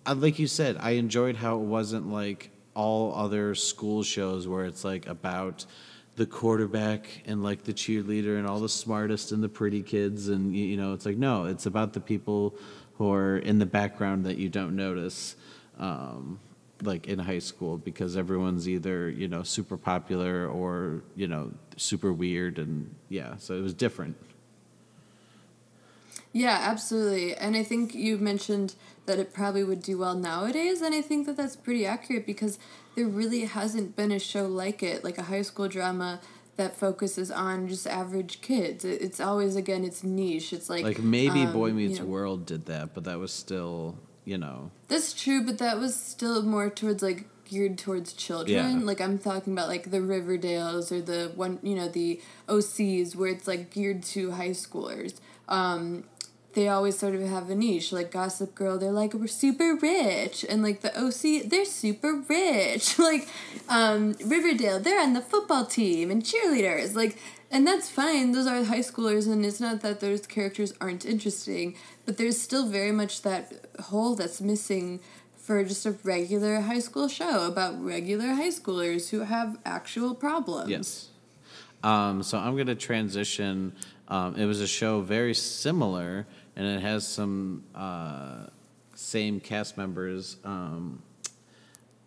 [0.06, 4.64] I, like you said, I enjoyed how it wasn't like all other school shows where
[4.64, 5.66] it's like about
[6.16, 10.56] the quarterback and like the cheerleader and all the smartest and the pretty kids and
[10.56, 12.54] you know it's like no it's about the people
[12.94, 15.36] who are in the background that you don't notice
[15.78, 16.40] um,
[16.82, 22.12] like in high school because everyone's either you know super popular or you know super
[22.12, 24.16] weird and yeah so it was different
[26.36, 28.74] yeah absolutely and i think you mentioned
[29.06, 32.58] that it probably would do well nowadays and i think that that's pretty accurate because
[32.96, 36.20] there really hasn't been a show like it, like a high school drama
[36.56, 38.84] that focuses on just average kids.
[38.84, 40.52] It's always again, it's niche.
[40.52, 43.32] It's like like maybe um, Boy Meets you know, World did that, but that was
[43.32, 44.70] still you know.
[44.88, 48.80] That's true, but that was still more towards like geared towards children.
[48.80, 48.86] Yeah.
[48.86, 53.28] Like I'm talking about like the Riverdales or the one you know the OCs where
[53.28, 55.20] it's like geared to high schoolers.
[55.48, 56.04] Um,
[56.56, 57.92] they always sort of have a niche.
[57.92, 62.98] Like Gossip Girl, they're like we're super rich, and like the OC, they're super rich.
[63.10, 63.28] like
[63.68, 66.94] um, Riverdale, they're on the football team and cheerleaders.
[66.94, 67.18] Like,
[67.50, 68.32] and that's fine.
[68.32, 72.66] Those are high schoolers, and it's not that those characters aren't interesting, but there's still
[72.66, 75.00] very much that hole that's missing
[75.36, 80.70] for just a regular high school show about regular high schoolers who have actual problems.
[80.70, 81.08] Yes.
[81.84, 83.74] Um, so I'm going to transition.
[84.08, 88.46] Um, it was a show very similar and it has some uh,
[88.94, 90.38] same cast members.
[90.44, 91.02] Um,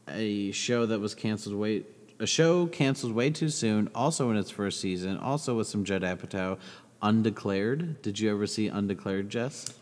[0.07, 1.83] a show that was canceled way
[2.19, 6.01] a show canceled way too soon, also in its first season, also with some Judd
[6.01, 6.57] Apatow.
[7.01, 8.01] Undeclared.
[8.01, 9.73] Did you ever see Undeclared, Jess?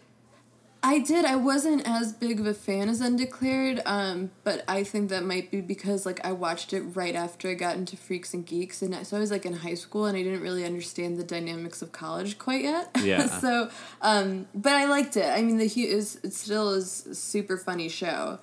[0.88, 1.26] I did.
[1.26, 5.52] I wasn't as big of a fan as Undeclared, um, but I think that might
[5.52, 9.06] be because like I watched it right after I got into Freaks and Geeks, and
[9.06, 11.92] so I was like in high school, and I didn't really understand the dynamics of
[11.92, 12.90] college quite yet.
[13.04, 13.26] Yeah.
[13.42, 13.70] so,
[14.02, 15.26] um, but I liked it.
[15.26, 18.40] I mean, the is it still is a super funny show.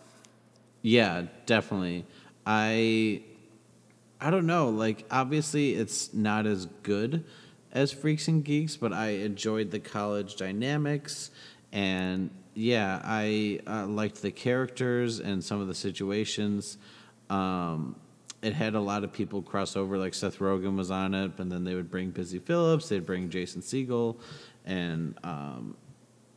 [0.83, 2.05] Yeah, definitely.
[2.45, 3.23] I
[4.21, 4.69] I don't know.
[4.69, 7.25] Like, obviously, it's not as good
[7.73, 11.31] as Freaks and Geeks, but I enjoyed the college dynamics
[11.75, 16.79] and yeah, I uh, liked the characters and some of the situations.
[17.29, 17.97] Um,
[18.43, 21.51] it had a lot of people cross over, like Seth Rogen was on it, and
[21.51, 24.17] then they would bring Busy Phillips, they'd bring Jason Segel,
[24.65, 25.77] and um,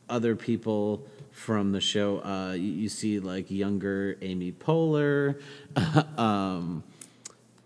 [0.09, 2.19] other people from the show.
[2.23, 5.39] Uh, you, you, see like younger Amy Poehler,
[6.17, 6.81] um,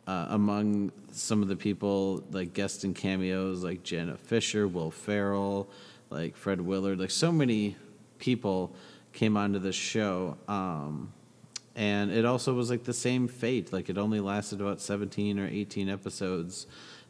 [0.07, 5.69] uh, among some of the people like guest and cameos like Jenna Fischer, Will Ferrell
[6.11, 7.77] like Fred Willard, like so many
[8.19, 8.75] people
[9.13, 10.37] came onto this show.
[10.47, 11.13] Um,
[11.75, 13.71] and it also was like the same fate.
[13.73, 16.67] Like it only lasted about 17 or 18 episodes.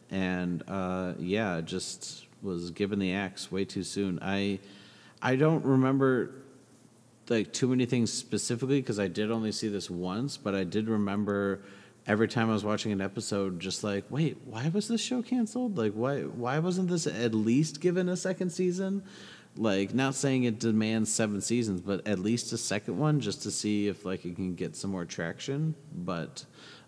[0.10, 4.20] And uh, yeah, just was given the axe way too soon.
[4.22, 4.60] I
[5.22, 6.32] I don't remember
[7.30, 10.90] like too many things specifically because I did only see this once, but I did
[10.90, 11.62] remember
[12.08, 15.78] every time I was watching an episode, just like, wait, why was this show canceled?
[15.78, 19.04] Like, why why wasn't this at least given a second season?
[19.58, 23.52] Like, not saying it demands seven seasons, but at least a second one just to
[23.52, 25.76] see if like it can get some more traction.
[25.94, 26.46] But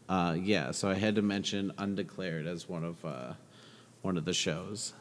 [0.10, 3.34] uh, yeah, so I had to mention Undeclared as one of uh,
[4.02, 4.93] one of the shows.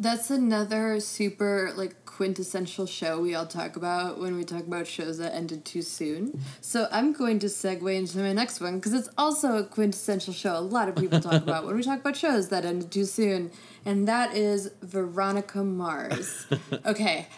[0.00, 5.18] That's another super like quintessential show we all talk about when we talk about shows
[5.18, 6.40] that ended too soon.
[6.62, 10.56] So I'm going to segue into my next one because it's also a quintessential show
[10.56, 13.50] a lot of people talk about when we talk about shows that ended too soon,
[13.84, 16.46] and that is Veronica Mars.
[16.86, 17.28] okay,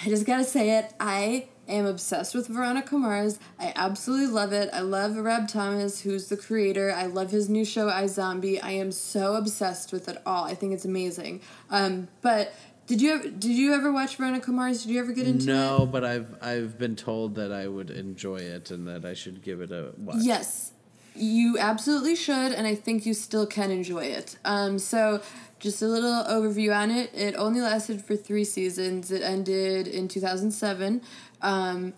[0.00, 0.94] I just gotta say it.
[1.00, 3.38] I am obsessed with Veronica Mars.
[3.58, 4.70] I absolutely love it.
[4.72, 6.92] I love Rob Thomas, who's the creator.
[6.92, 8.60] I love his new show, iZombie.
[8.62, 10.44] I am so obsessed with it all.
[10.44, 11.40] I think it's amazing.
[11.70, 12.54] Um, but
[12.86, 14.82] did you ever, did you ever watch Veronica Mars?
[14.82, 15.78] Did you ever get into no, it?
[15.78, 19.42] No, but I've I've been told that I would enjoy it and that I should
[19.42, 20.16] give it a watch.
[20.20, 20.72] Yes,
[21.14, 24.36] you absolutely should, and I think you still can enjoy it.
[24.44, 25.22] Um, so
[25.64, 27.10] just a little overview on it.
[27.14, 29.10] It only lasted for three seasons.
[29.10, 31.00] It ended in 2007.
[31.44, 31.92] Um,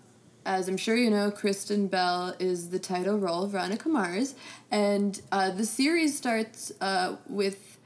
[0.45, 4.35] as I'm sure you know, Kristen Bell is the title role of Veronica Mars.
[4.71, 7.77] And uh, the series starts uh, with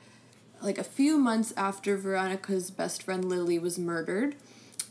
[0.62, 4.36] like a few months after Veronica's best friend Lily was murdered.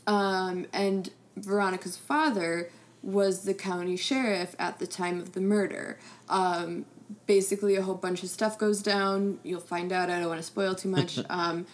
[0.05, 2.69] Um, and Veronica's father
[3.01, 5.97] was the county sheriff at the time of the murder.
[6.27, 6.85] Um,
[7.25, 9.39] basically a whole bunch of stuff goes down.
[9.43, 10.09] You'll find out.
[10.09, 11.19] I don't want to spoil too much.
[11.29, 11.65] um,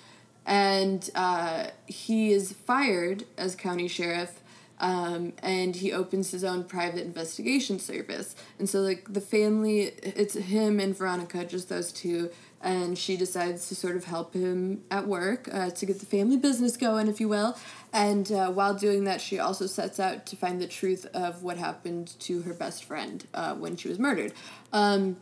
[0.46, 4.42] and uh, he is fired as county sheriff.
[4.80, 8.36] Um, and he opens his own private investigation service.
[8.60, 12.30] And so, like, the family, it's him and Veronica, just those two,
[12.62, 16.38] and she decides to sort of help him at work uh, to get the family
[16.38, 17.58] business going, if you will.
[17.94, 21.58] And uh, while doing that, she also sets out to find the truth of what
[21.58, 24.34] happened to her best friend uh, when she was murdered.
[24.74, 25.18] Um,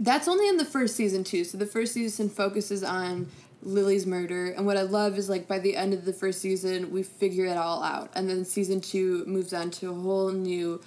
[0.00, 1.44] that's only in the first season too.
[1.44, 3.28] So the first season focuses on
[3.64, 6.92] Lily's murder, and what I love is like by the end of the first season,
[6.92, 10.80] we figure it all out, and then season two moves on to a whole new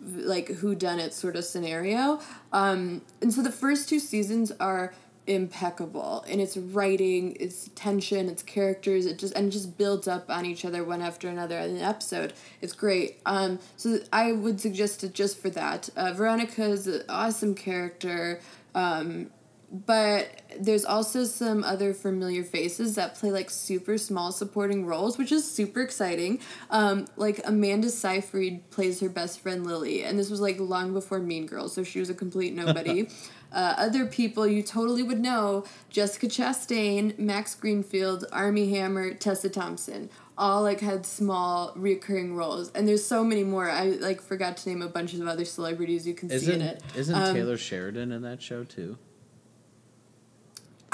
[0.00, 2.20] like who done it sort of scenario.
[2.52, 4.92] Um, and so the first two seasons are
[5.26, 9.06] impeccable in its writing, its tension, its characters.
[9.06, 12.34] It just and just builds up on each other one after another in an episode.
[12.60, 13.20] It's great.
[13.24, 15.88] Um, so I would suggest it just for that.
[15.96, 18.40] Uh, Veronica is an awesome character.
[18.74, 19.30] Um,
[19.70, 25.32] but there's also some other familiar faces that play like super small supporting roles, which
[25.32, 26.40] is super exciting.
[26.70, 31.18] Um, like Amanda Seyfried plays her best friend Lily, and this was like long before
[31.18, 33.08] Mean Girls, so she was a complete nobody.
[33.52, 40.10] uh, other people you totally would know: Jessica Chastain, Max Greenfield, Armie Hammer, Tessa Thompson.
[40.36, 43.70] All like had small recurring roles, and there's so many more.
[43.70, 46.60] I like forgot to name a bunch of other celebrities you can isn't, see in
[46.60, 46.82] it.
[46.96, 48.98] Isn't um, Taylor Sheridan in that show too?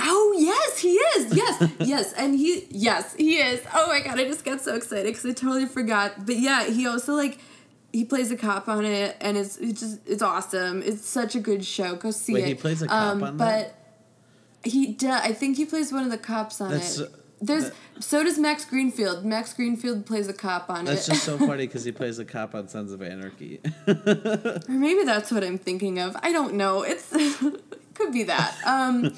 [0.03, 1.35] Oh yes, he is.
[1.37, 3.63] Yes, yes, and he yes he is.
[3.75, 6.27] Oh my god, I just got so excited because I totally forgot.
[6.27, 7.39] But yeah, he also like
[7.93, 10.83] he plays a cop on it, and it's it's just it's awesome.
[10.83, 11.97] It's such a good show.
[11.97, 12.49] Go see Wait, it.
[12.49, 13.77] he plays a cop um, on but that.
[14.63, 15.21] He does.
[15.23, 17.11] I think he plays one of the cops on That's, it.
[17.41, 19.25] There's that- so does Max Greenfield.
[19.25, 21.11] Max Greenfield plays a cop on That's it.
[21.13, 23.61] That's just so funny because he plays a cop on Sons of Anarchy.
[23.87, 26.17] or maybe that's what I'm thinking of.
[26.23, 26.83] I don't know.
[26.83, 27.11] It's
[27.95, 28.55] could be that.
[28.67, 29.15] Um,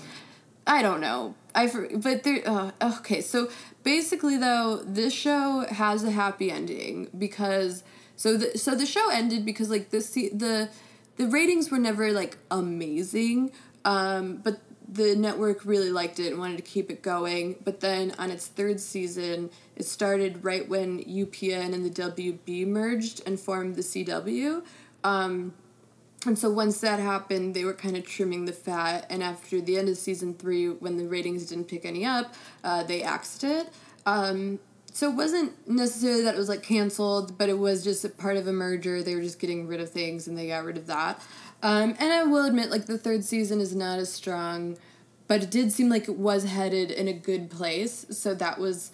[0.67, 1.35] I don't know.
[1.55, 2.43] I but there.
[2.47, 3.51] Uh, okay, so
[3.83, 7.83] basically though, this show has a happy ending because
[8.17, 10.71] so the so the show ended because like this the
[11.17, 13.53] the ratings were never like amazing,
[13.85, 17.57] um, but the network really liked it and wanted to keep it going.
[17.65, 23.23] But then on its third season, it started right when UPN and the WB merged
[23.27, 24.63] and formed the CW.
[25.03, 25.55] Um,
[26.27, 29.07] and so once that happened, they were kind of trimming the fat.
[29.11, 32.83] And after the end of season three, when the ratings didn't pick any up, uh,
[32.85, 33.69] they axed it.
[34.07, 34.59] Um,
[34.93, 38.37] so it wasn't necessarily that it was like canceled, but it was just a part
[38.37, 39.03] of a merger.
[39.03, 41.21] They were just getting rid of things, and they got rid of that.
[41.63, 44.77] Um, and I will admit, like the third season is not as strong,
[45.29, 48.05] but it did seem like it was headed in a good place.
[48.11, 48.91] So that was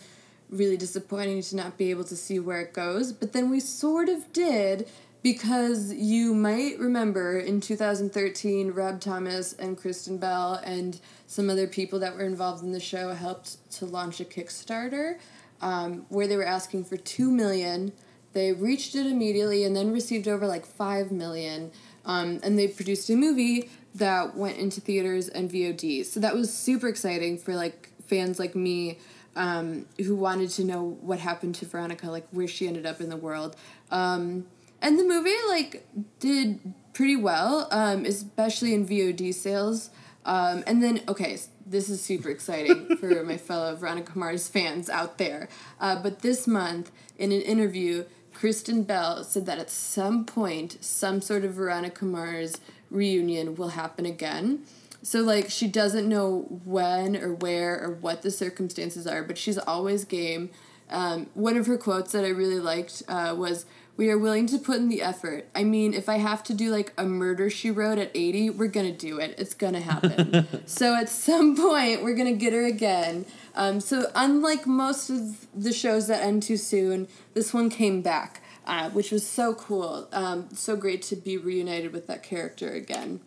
[0.51, 3.13] really disappointing to not be able to see where it goes.
[3.13, 4.89] But then we sort of did
[5.23, 11.99] because you might remember in 2013, Rob Thomas and Kristen Bell and some other people
[11.99, 15.19] that were involved in the show helped to launch a Kickstarter
[15.61, 17.93] um, where they were asking for two million.
[18.33, 21.73] They reached it immediately and then received over like five million.
[22.05, 26.05] Um, and they produced a movie that went into theaters and VOD.
[26.05, 28.99] So that was super exciting for like fans like me
[29.37, 33.09] um, who wanted to know what happened to Veronica, like where she ended up in
[33.09, 33.57] the world.
[33.91, 34.47] Um,
[34.83, 35.87] and the movie like
[36.21, 36.61] did
[36.93, 39.91] pretty well, um, especially in VOD sales.
[40.25, 45.19] Um, and then okay, this is super exciting for my fellow Veronica Mars fans out
[45.19, 45.49] there.
[45.81, 48.05] Uh, but this month, in an interview,
[48.35, 52.57] Kristen Bell said that at some point, some sort of Veronica Mars
[52.91, 54.65] reunion will happen again.
[55.03, 59.59] So, like, she doesn't know when or where or what the circumstances are, but she's
[59.59, 60.51] always game.
[60.91, 63.67] Um, one of her quotes that I really liked uh, was,
[63.99, 65.49] we are willing to put in the effort.
[65.55, 68.69] I mean, if I have to do like a murder she wrote at 80, we're
[68.69, 69.35] going to do it.
[69.37, 70.47] It's going to happen.
[70.67, 73.27] so at some point, we're going to get her again.
[73.57, 78.41] Um, so, unlike most of the shows that end too soon, this one came back.
[78.69, 80.07] uh, which was so cool.
[80.13, 83.21] Um, so great to be reunited with that character again.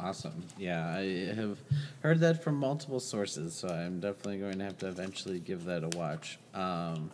[0.00, 0.44] Awesome.
[0.56, 1.58] Yeah, I have
[2.02, 5.84] heard that from multiple sources, so I'm definitely going to have to eventually give that
[5.84, 6.38] a watch.
[6.54, 7.10] Um,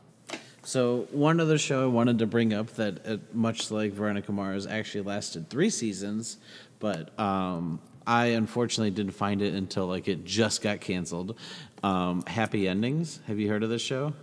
[0.65, 4.67] so one other show I wanted to bring up that, uh, much like Veronica Mars,
[4.67, 6.39] actually lasted three seasons,
[6.79, 11.37] but um, I unfortunately didn't find it until like it just got canceled.
[11.83, 13.21] Um, Happy Endings.
[13.27, 14.15] Have you heard of this show?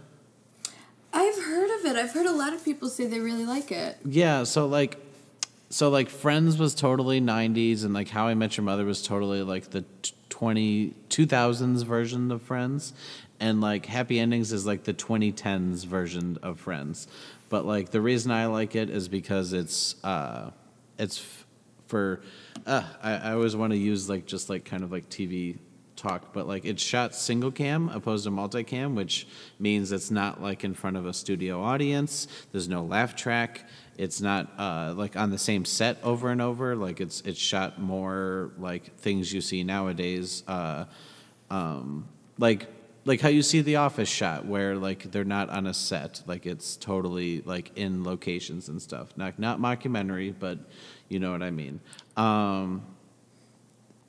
[1.14, 1.96] I've heard of it.
[1.96, 3.98] I've heard a lot of people say they really like it.
[4.06, 4.44] Yeah.
[4.44, 4.98] So like,
[5.70, 9.42] so like Friends was totally '90s, and like How I Met Your Mother was totally
[9.44, 9.84] like the
[10.30, 12.94] 20 2000s version of Friends,
[13.42, 17.08] and like Happy Endings is like the 2010s version of Friends.
[17.50, 20.52] But like the reason I like it is because it's uh,
[20.98, 21.46] it's f-
[21.88, 22.22] for
[22.66, 25.58] uh, I, I always want to use like just like kind of like TV
[25.96, 29.28] talk, but like it's shot single cam opposed to multicam, which
[29.60, 32.28] means it's not like in front of a studio audience.
[32.52, 33.68] There's no laugh track.
[33.98, 36.76] It's not uh, like on the same set over and over.
[36.76, 40.86] Like it's it's shot more like things you see nowadays, uh,
[41.50, 42.68] um, like
[43.06, 46.46] like how you see the office shot where like they're not on a set like
[46.46, 50.60] it's totally like in locations and stuff not not mockumentary but
[51.10, 51.80] you know what i mean
[52.18, 52.84] um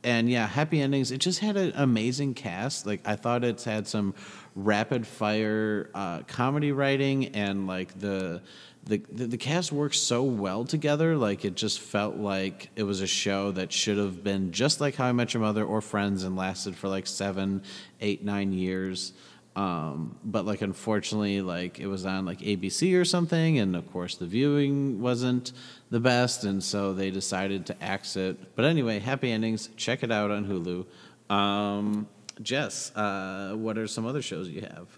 [0.04, 1.12] and yeah, Happy Endings.
[1.12, 2.86] It just had an amazing cast.
[2.86, 4.14] Like I thought it's had some
[4.54, 8.42] rapid fire uh, comedy writing, and like the,
[8.84, 11.16] the the cast works so well together.
[11.16, 14.96] Like it just felt like it was a show that should have been just like
[14.96, 17.62] How I Met Your Mother or Friends, and lasted for like seven,
[18.00, 19.12] eight, nine years.
[19.54, 24.16] Um, but like unfortunately, like it was on like ABC or something, and of course
[24.16, 25.52] the viewing wasn't
[25.90, 28.56] the best, and so they decided to axe it.
[28.56, 29.68] But anyway, happy endings.
[29.76, 31.32] Check it out on Hulu.
[31.32, 32.08] Um,
[32.40, 34.88] Jess, uh, what are some other shows you have?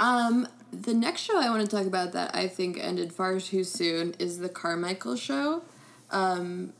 [0.00, 3.64] Um, the next show I want to talk about that I think ended far too
[3.64, 5.62] soon is the Carmichael Show.
[6.10, 6.72] Um,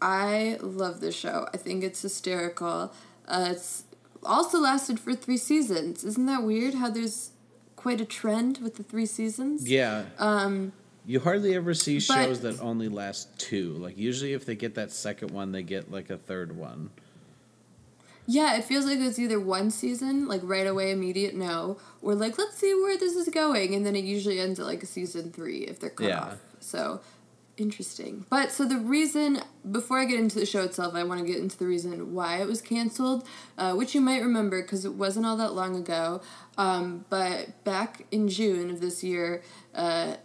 [0.00, 1.48] I love this show.
[1.52, 2.92] I think it's hysterical.
[3.26, 3.84] Uh, it's
[4.22, 6.04] also lasted for three seasons.
[6.04, 6.74] Isn't that weird?
[6.74, 7.30] How there's
[7.76, 9.68] quite a trend with the three seasons.
[9.68, 10.04] Yeah.
[10.18, 10.72] Um,
[11.04, 13.72] you hardly ever see shows that only last two.
[13.72, 16.90] Like usually, if they get that second one, they get like a third one.
[18.26, 22.38] Yeah, it feels like it's either one season, like right away, immediate no, or like
[22.38, 25.32] let's see where this is going, and then it usually ends at like a season
[25.32, 26.20] three if they're cut yeah.
[26.20, 26.38] off.
[26.60, 27.00] So
[27.56, 28.24] interesting.
[28.30, 31.38] But so the reason, before I get into the show itself, I want to get
[31.38, 33.26] into the reason why it was canceled,
[33.58, 36.22] uh, which you might remember because it wasn't all that long ago.
[36.58, 39.42] Um, but back in June of this year,
[39.74, 40.16] uh,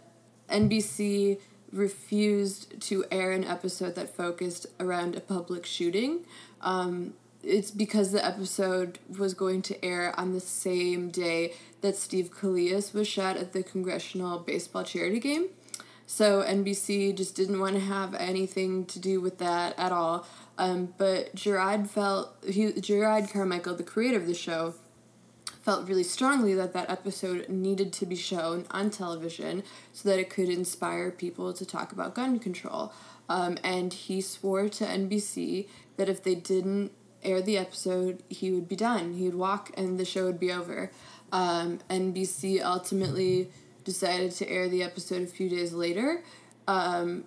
[0.48, 1.38] NBC
[1.72, 6.24] refused to air an episode that focused around a public shooting.
[6.60, 7.14] Um,
[7.48, 12.92] it's because the episode was going to air on the same day that Steve Scalise
[12.92, 15.46] was shot at the congressional baseball charity game.
[16.06, 20.26] So NBC just didn't want to have anything to do with that at all.
[20.56, 24.74] Um, but Jerrod felt he Jerrod Carmichael, the creator of the show,
[25.62, 30.30] felt really strongly that that episode needed to be shown on television so that it
[30.30, 32.92] could inspire people to talk about gun control.
[33.28, 35.68] Um, and he swore to NBC
[35.98, 36.92] that if they didn't
[37.22, 39.14] air the episode, he would be done.
[39.14, 40.90] He would walk and the show would be over.
[41.32, 43.50] Um, NBC ultimately
[43.84, 46.22] decided to air the episode a few days later.
[46.66, 47.24] Um,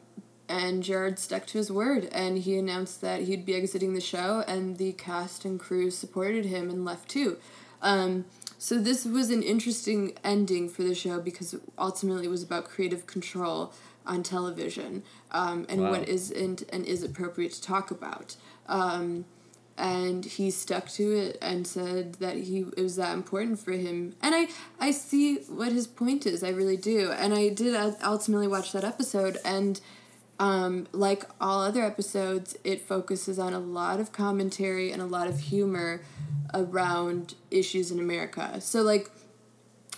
[0.48, 4.44] and Jerrod stuck to his word and he announced that he'd be exiting the show,
[4.48, 7.38] and the cast and crew supported him and left too.
[7.82, 8.26] Um,
[8.58, 13.08] so this was an interesting ending for the show because ultimately it was about creative
[13.08, 13.74] control
[14.06, 15.92] on television um, and wow.
[15.92, 18.36] what isn't and is appropriate to talk about.
[18.68, 19.26] Um,
[19.78, 24.16] and he stuck to it and said that he it was that important for him.
[24.22, 24.48] And i
[24.80, 27.12] i see what his point is i really do.
[27.12, 29.80] And i did ultimately watch that episode and
[30.40, 35.28] um, like all other episodes it focuses on a lot of commentary and a lot
[35.28, 36.02] of humor
[36.54, 38.60] around issues in america.
[38.62, 39.10] So like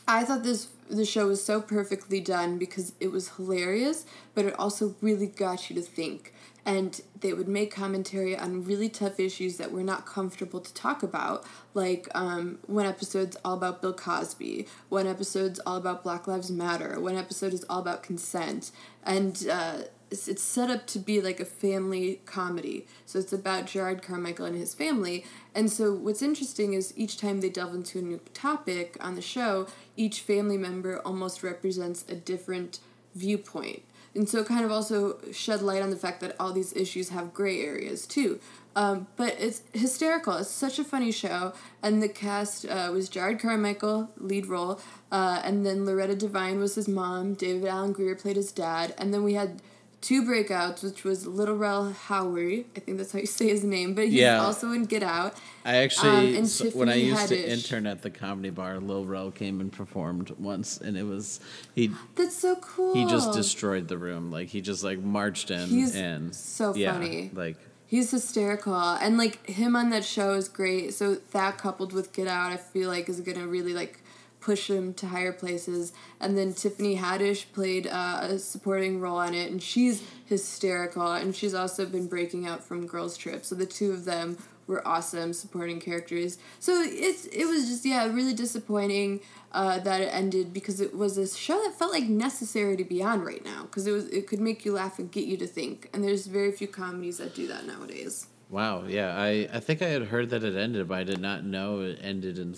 [0.08, 4.06] i thought this the show was so perfectly done because it was hilarious
[4.36, 6.34] but it also really got you to think
[6.66, 11.04] and they would make commentary on really tough issues that we're not comfortable to talk
[11.04, 16.52] about like um, one episode's all about bill cosby one episode's all about black lives
[16.52, 18.72] matter one episode is all about consent
[19.04, 23.66] and uh, it's, it's set up to be like a family comedy so it's about
[23.66, 28.00] jerrod carmichael and his family and so what's interesting is each time they delve into
[28.00, 32.80] a new topic on the show each family member almost represents a different
[33.16, 33.84] viewpoint.
[34.16, 37.34] And so kind of also shed light on the fact that all these issues have
[37.34, 38.40] gray areas too.
[38.76, 40.34] Um, but it's hysterical.
[40.38, 41.54] It's such a funny show.
[41.82, 44.80] And the cast uh, was Jerrod Carmichael, lead role,
[45.12, 47.34] uh, and then Loretta Devine was his mom.
[47.34, 48.94] David Alan Grier played his dad.
[48.98, 49.62] And then we had
[50.04, 52.66] two breakouts, which was Little Rel Howery.
[52.76, 54.44] I think that's how you say his name, but he's yeah.
[54.44, 55.36] also in Get Out.
[55.66, 57.28] I actually, um, so when I used Haddish.
[57.30, 61.40] to intern at the comedy bar, Lil Rel came and performed once, and it was
[61.74, 61.92] he.
[62.16, 62.94] That's so cool.
[62.94, 64.30] He just destroyed the room.
[64.30, 65.70] Like he just like marched in.
[65.70, 67.32] He's and so yeah, funny.
[67.34, 67.58] Like
[67.94, 68.74] He's hysterical.
[68.74, 70.96] And like him on that show is great.
[70.96, 74.03] So that coupled with Get Out, I feel like is gonna really like
[74.44, 75.94] push him to higher places.
[76.20, 81.12] And then Tiffany Haddish played uh, a supporting role on it, and she's hysterical.
[81.12, 83.46] And she's also been breaking out from Girls Trip.
[83.46, 84.38] So the two of them
[84.68, 86.38] were awesome supporting characters.
[86.60, 89.22] So it's it was just yeah really disappointing
[89.52, 93.04] uh, that it ended because it was a show that felt like necessary to be
[93.04, 95.48] on right now because it was it could make you laugh and get you to
[95.48, 98.28] think and there's very few comedies that do that nowadays.
[98.50, 101.44] Wow, yeah, I I think I had heard that it ended, but I did not
[101.44, 102.56] know it ended in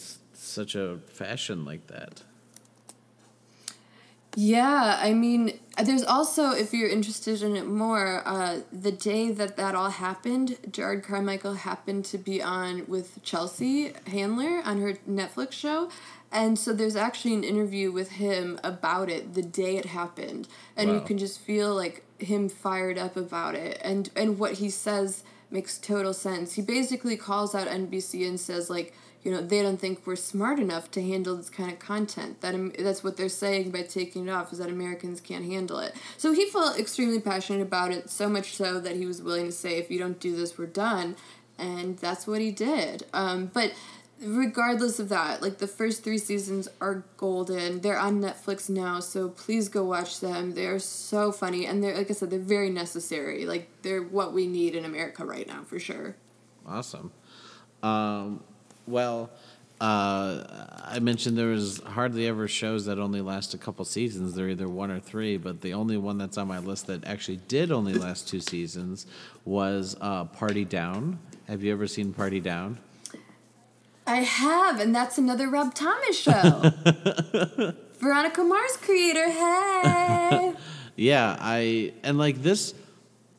[0.48, 2.24] such a fashion like that.
[4.38, 9.56] Yeah, I mean, there's also, if you're interested in it more, uh, the day that
[9.56, 15.54] that all happened, Jerrod Carmichael happened to be on with Chelsea Handler on her Netflix
[15.54, 15.90] show.
[16.34, 20.50] And so there's actually an interview with him about it the day it happened.
[20.76, 20.96] And wow.
[20.96, 23.80] you can just feel like him fired up about it.
[23.82, 26.54] And, and what he says makes total sense.
[26.54, 28.94] He basically calls out NBC and says, like,
[29.26, 32.42] you know they don't think we're smart enough to handle this kind of content.
[32.42, 35.96] That that's what they're saying by taking it off is that americans can't handle it.
[36.16, 39.52] So he felt extremely passionate about it so much so that he was willing to
[39.52, 41.16] say if you don't do this we're done.
[41.58, 43.06] And that's what he did.
[43.14, 43.74] Um, but
[44.22, 47.82] regardless of that like the first three seasons are golden.
[47.82, 50.54] They're on netflix now so please go watch them.
[50.54, 53.48] They're so funny and they're like i said they're very necessary.
[53.48, 56.16] Like they're what we need in america right now for sure.
[56.68, 57.12] Awesome.
[57.82, 58.44] Um,
[58.88, 59.30] well,
[59.82, 60.44] uh,
[60.84, 64.36] I mentioned there was hardly ever shows that only last a couple seasons.
[64.36, 67.38] They're either one or three, but the only one that's on my list that actually
[67.48, 69.06] did only last two seasons
[69.44, 71.20] was uh, Party Down.
[71.48, 72.80] Have you ever seen Party Down?
[74.08, 76.32] I have, and that's another Rob Thomas show.
[78.00, 80.54] Veronica Mars creator, hey.
[80.96, 82.74] yeah, I and like this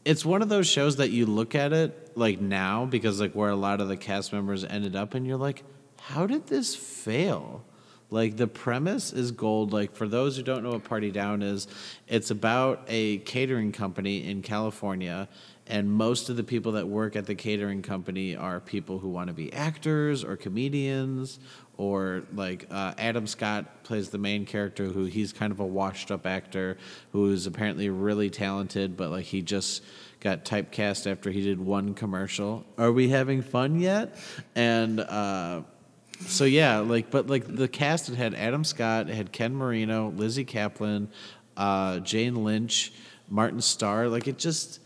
[0.04, 3.50] it's one of those shows that you look at it like now because like where
[3.50, 5.62] a lot of the cast members ended up and you're like
[6.00, 7.64] how did this fail?
[8.10, 9.72] Like the premise is gold.
[9.72, 11.66] Like for those who don't know what party down is
[12.06, 15.28] it's about a catering company in california
[15.66, 19.26] and most of the people that work at the catering company are people who want
[19.26, 21.40] to be actors or comedians
[21.78, 26.10] or like uh, Adam Scott plays the main character who he's kind of a washed
[26.10, 26.78] up actor
[27.12, 29.82] who's apparently really talented but like he just
[30.26, 32.64] got typecast after he did one commercial.
[32.76, 34.16] Are we having fun yet?
[34.56, 35.62] And uh,
[36.20, 40.10] so yeah like but like the cast it had Adam Scott it had Ken Marino
[40.10, 41.08] Lizzy Caplan,
[41.56, 42.92] uh, Jane Lynch
[43.28, 44.80] Martin Starr like it just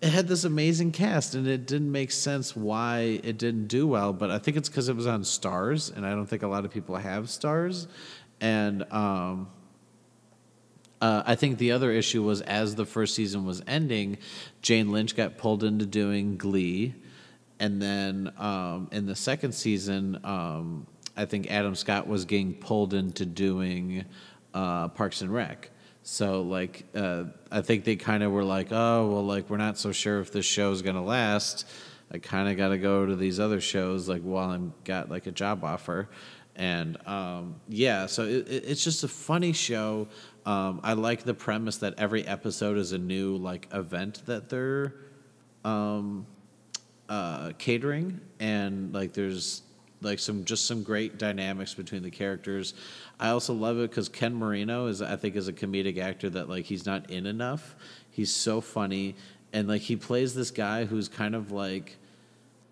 [0.00, 4.12] it had this amazing cast and it didn't make sense why it didn't do well
[4.12, 6.64] but i think it's because it was on Starz and i don't think a lot
[6.64, 7.86] of people have Starz
[8.40, 9.48] and um,
[11.00, 14.18] uh, i think the other issue was as the first season was ending
[14.62, 16.94] jane lynch got pulled into doing glee
[17.58, 20.86] and then um, in the second season um,
[21.16, 24.04] i think adam scott was getting pulled into doing
[24.54, 25.70] uh, parks and rec
[26.08, 29.76] so like uh, I think they kind of were like, oh well, like we're not
[29.76, 31.66] so sure if this show is gonna last.
[32.12, 35.26] I kind of got to go to these other shows like while I'm got like
[35.26, 36.08] a job offer,
[36.54, 40.06] and um, yeah, so it, it's just a funny show.
[40.46, 44.94] Um, I like the premise that every episode is a new like event that they're
[45.64, 46.26] um,
[47.08, 49.62] uh, catering, and like there's
[50.02, 52.74] like some just some great dynamics between the characters.
[53.18, 56.48] I also love it because Ken Marino is I think is a comedic actor that
[56.48, 57.74] like he's not in enough.
[58.10, 59.16] He's so funny
[59.52, 61.96] and like he plays this guy who's kind of like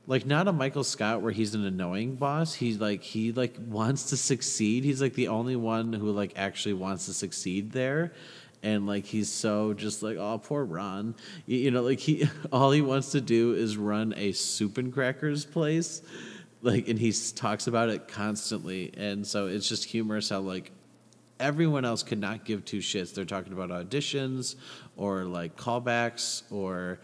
[0.07, 2.55] like not a Michael Scott where he's an annoying boss.
[2.55, 4.85] He's like he like wants to succeed.
[4.85, 8.13] He's like the only one who like actually wants to succeed there.
[8.63, 11.15] And like he's so just like oh poor Ron,
[11.47, 15.45] you, know like he all he wants to do is run a soup and crackers
[15.45, 16.03] place,
[16.65, 20.73] like and he talks about it constantly and so it's just humorous how like
[21.39, 24.55] everyone else could not give two shits they're talking about auditions
[24.97, 27.01] or like callbacks or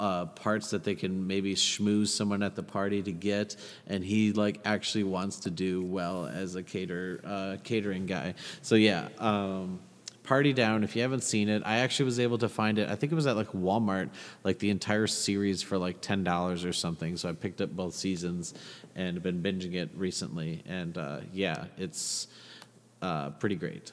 [0.00, 3.54] uh, parts that they can maybe schmooze someone at the party to get,
[3.86, 8.34] and he like actually wants to do well as a cater uh, catering guy.
[8.62, 9.78] So yeah, um,
[10.24, 10.84] Party Down.
[10.84, 12.88] If you haven't seen it, I actually was able to find it.
[12.88, 14.08] I think it was at like Walmart,
[14.42, 17.16] like the entire series for like ten dollars or something.
[17.16, 18.54] So I picked up both seasons
[18.96, 20.62] and been binging it recently.
[20.66, 22.26] And uh, yeah, it's
[23.02, 23.92] uh, pretty great.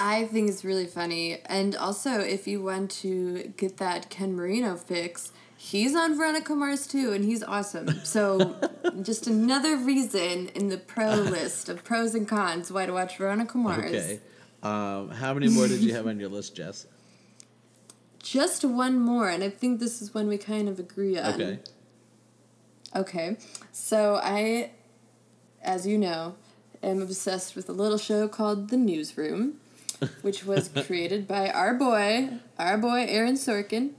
[0.00, 1.42] I think it's really funny.
[1.44, 6.86] And also, if you want to get that Ken Marino fix, he's on Veronica Mars
[6.86, 8.02] too, and he's awesome.
[8.02, 8.56] So,
[9.02, 13.58] just another reason in the pro list of pros and cons why to watch Veronica
[13.58, 13.84] Mars.
[13.84, 14.20] Okay.
[14.62, 16.86] Um, how many more did you have on your list, Jess?
[18.22, 21.34] Just one more, and I think this is one we kind of agree on.
[21.34, 21.58] Okay.
[22.96, 23.36] Okay.
[23.70, 24.70] So, I,
[25.60, 26.36] as you know,
[26.82, 29.60] am obsessed with a little show called The Newsroom
[30.22, 33.90] which was created by our boy, our boy Aaron Sorkin.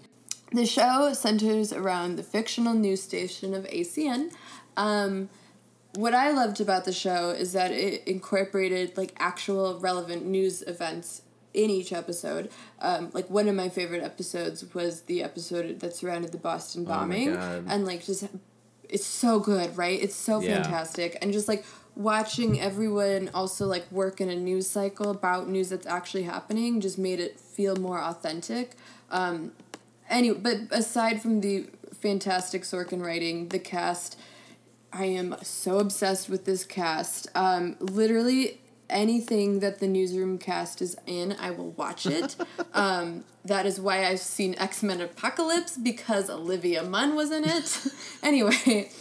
[0.54, 4.32] The show centers around the fictional news station of ACN.
[4.76, 5.30] Um,
[5.96, 11.22] what I loved about the show is that it incorporated like actual relevant news events
[11.54, 12.50] in each episode.
[12.80, 17.36] Um, like one of my favorite episodes was the episode that surrounded the Boston bombing,
[17.36, 18.26] oh and like just
[18.90, 20.02] it's so good, right?
[20.02, 20.62] It's so Yeah.
[20.64, 21.66] fantastic, and just like
[21.96, 26.98] watching everyone also like work in a news cycle about news that's actually happening just
[26.98, 28.76] made it feel more authentic.
[29.10, 29.52] Um,
[30.10, 31.68] anyway, but aside from the
[32.00, 34.18] fantastic Sorkin writing, the cast,
[34.92, 37.28] I am so obsessed with this cast.
[37.36, 42.36] Um, literally anything that the newsroom cast is in, I will watch it.
[42.74, 47.86] um, that is why I've seen X Men Apocalypse because Olivia Munn was in it.
[48.24, 48.92] anyway,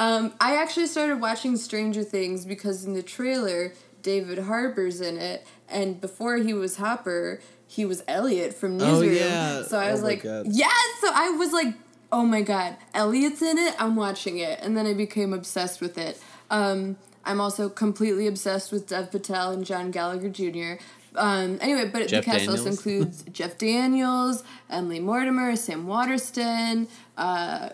[0.00, 3.72] um, I actually started watching Stranger Things because in the trailer,
[4.02, 9.14] David Harbour's in it, and before he was Hopper, he was Elliot from Oh, Newsroom.
[9.14, 9.62] yeah.
[9.62, 11.00] So I Oh was my like, yes!
[11.00, 11.74] So I was like,
[12.10, 14.58] oh my god, Elliot's in it, I'm watching it.
[14.62, 16.20] And then I became obsessed with it.
[16.50, 20.82] Um, I'm also completely obsessed with Dev Patel and John Gallagher Jr.
[21.14, 26.88] Um, anyway, but Jeff the cast also includes Jeff Daniels, Emily Mortimer, Sam Waterston,
[27.18, 27.68] uh,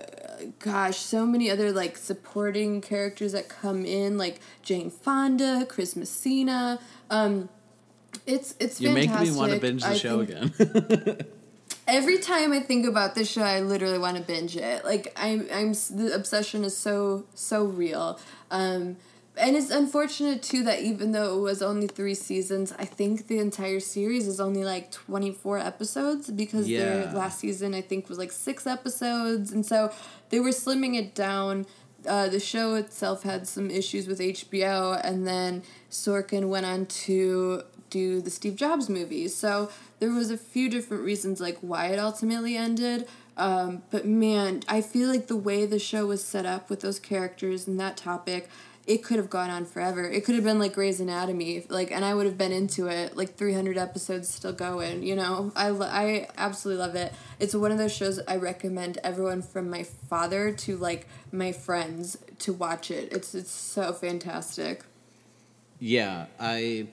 [0.58, 6.78] gosh, so many other like supporting characters that come in, like Jane Fonda, Chris Messina.
[7.10, 7.48] Um,
[8.26, 9.20] it's it's You're fantastic.
[9.20, 10.52] making me want to binge the I show again.
[11.88, 14.84] Every time I think about this show, I literally want to binge it.
[14.84, 18.18] Like I'm, I'm the obsession is so so real.
[18.50, 18.96] Um,
[19.38, 23.38] and it's unfortunate too that even though it was only three seasons, I think the
[23.38, 28.18] entire series is only like twenty four episodes because their last season I think was
[28.18, 29.92] like six episodes, and so
[30.30, 31.66] they were slimming it down.
[32.06, 37.62] Uh, the show itself had some issues with HBO, and then Sorkin went on to
[37.90, 39.28] do the Steve Jobs movie.
[39.28, 43.08] So there was a few different reasons like why it ultimately ended.
[43.36, 46.98] Um, but man, I feel like the way the show was set up with those
[46.98, 48.48] characters and that topic,
[48.86, 50.04] it could have gone on forever.
[50.08, 53.16] It could have been like Grey's Anatomy, like, and I would have been into it.
[53.16, 55.02] Like three hundred episodes still going.
[55.02, 57.12] You know, I I absolutely love it.
[57.40, 62.16] It's one of those shows I recommend everyone from my father to like my friends
[62.40, 63.12] to watch it.
[63.12, 64.84] It's it's so fantastic.
[65.80, 66.86] Yeah, I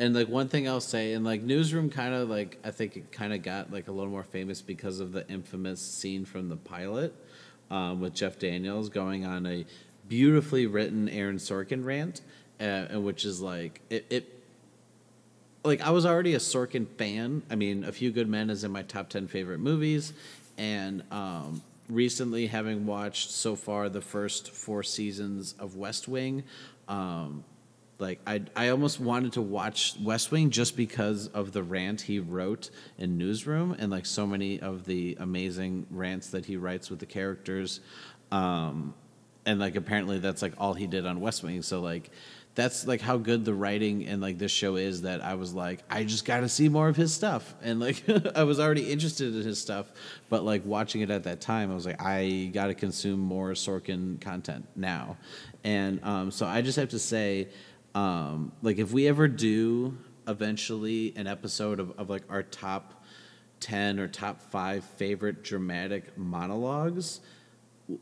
[0.00, 3.12] and like one thing I'll say, and like Newsroom kind of like I think it
[3.12, 6.56] kind of got like a little more famous because of the infamous scene from the
[6.56, 7.14] pilot
[7.70, 9.64] um, with Jeff Daniels going on a
[10.08, 12.20] beautifully written Aaron Sorkin rant,
[12.60, 14.32] uh, which is like it, it.
[15.64, 17.42] Like I was already a Sorkin fan.
[17.50, 20.12] I mean, A Few Good Men is in my top ten favorite movies,
[20.56, 26.44] and um, recently having watched so far the first four seasons of West Wing.
[26.88, 27.44] Um,
[27.98, 32.18] like I, I almost wanted to watch West Wing just because of the rant he
[32.18, 36.98] wrote in Newsroom and like so many of the amazing rants that he writes with
[36.98, 37.80] the characters,
[38.30, 38.94] um,
[39.46, 41.62] and like apparently that's like all he did on West Wing.
[41.62, 42.10] So like
[42.56, 45.84] that's like how good the writing and like this show is that I was like
[45.88, 48.02] I just got to see more of his stuff and like
[48.34, 49.86] I was already interested in his stuff,
[50.28, 53.52] but like watching it at that time I was like I got to consume more
[53.52, 55.16] Sorkin content now,
[55.64, 57.48] and um, so I just have to say
[57.94, 63.04] um, like if we ever do eventually an episode of, of like our top
[63.60, 67.20] 10 or top 5 favorite dramatic monologues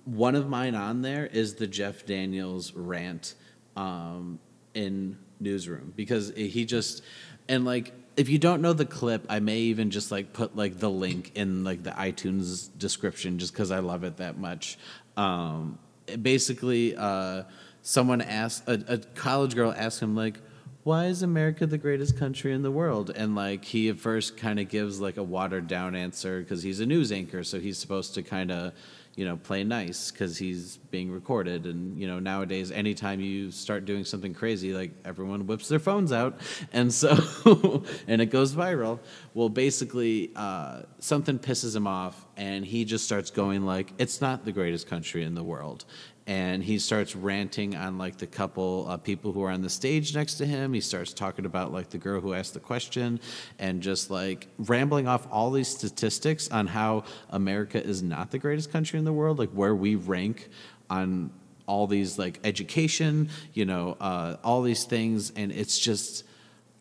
[0.05, 3.35] one of mine on there is the jeff daniels rant
[3.77, 4.39] um,
[4.75, 7.03] in newsroom because he just
[7.49, 10.79] and like if you don't know the clip i may even just like put like
[10.79, 14.79] the link in like the itunes description just because i love it that much
[15.17, 15.79] um,
[16.23, 17.45] basically uh,
[17.83, 20.39] someone asked a, a college girl asked him like
[20.85, 23.11] why is America the greatest country in the world?
[23.15, 26.79] And like he at first kind of gives like a watered down answer because he's
[26.79, 28.75] a news anchor, so he's supposed to kind of
[29.17, 31.67] you know, play nice because he's being recorded.
[31.67, 36.13] And, you know, nowadays, anytime you start doing something crazy, like everyone whips their phones
[36.13, 36.41] out.
[36.73, 38.99] And so, and it goes viral.
[39.33, 44.45] Well, basically, uh, something pisses him off and he just starts going like, it's not
[44.45, 45.85] the greatest country in the world
[46.27, 50.15] and he starts ranting on like the couple uh, people who are on the stage
[50.15, 50.73] next to him.
[50.73, 53.21] He starts talking about like the girl who asked the question
[53.59, 58.73] and just like rambling off all these statistics on how America is not the greatest
[58.73, 60.49] country in the world, like where we rank
[60.89, 61.31] on
[61.67, 65.31] all these like education, you know, uh, all these things.
[65.37, 66.25] And it's just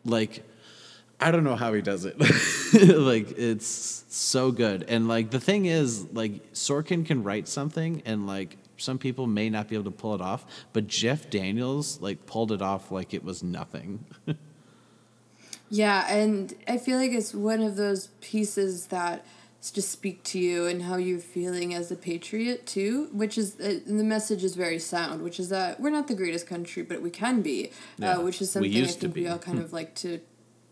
[0.06, 0.42] like,
[1.20, 2.18] I don't know how he does it.
[2.98, 4.84] like it's so good.
[4.88, 9.50] And like the thing is, like Sorkin can write something and like some people may
[9.50, 13.14] not be able to pull it off, but Jeff Daniels like pulled it off like
[13.14, 14.04] it was nothing.
[15.70, 19.24] yeah, and I feel like it's one of those pieces that
[19.72, 23.78] just speak to you and how you're feeling as a patriot too, which is uh,
[23.86, 27.08] the message is very sound, which is that we're not the greatest country, but we
[27.08, 29.94] can be, uh, yeah, uh, which is something I think we all kind of like
[29.96, 30.20] to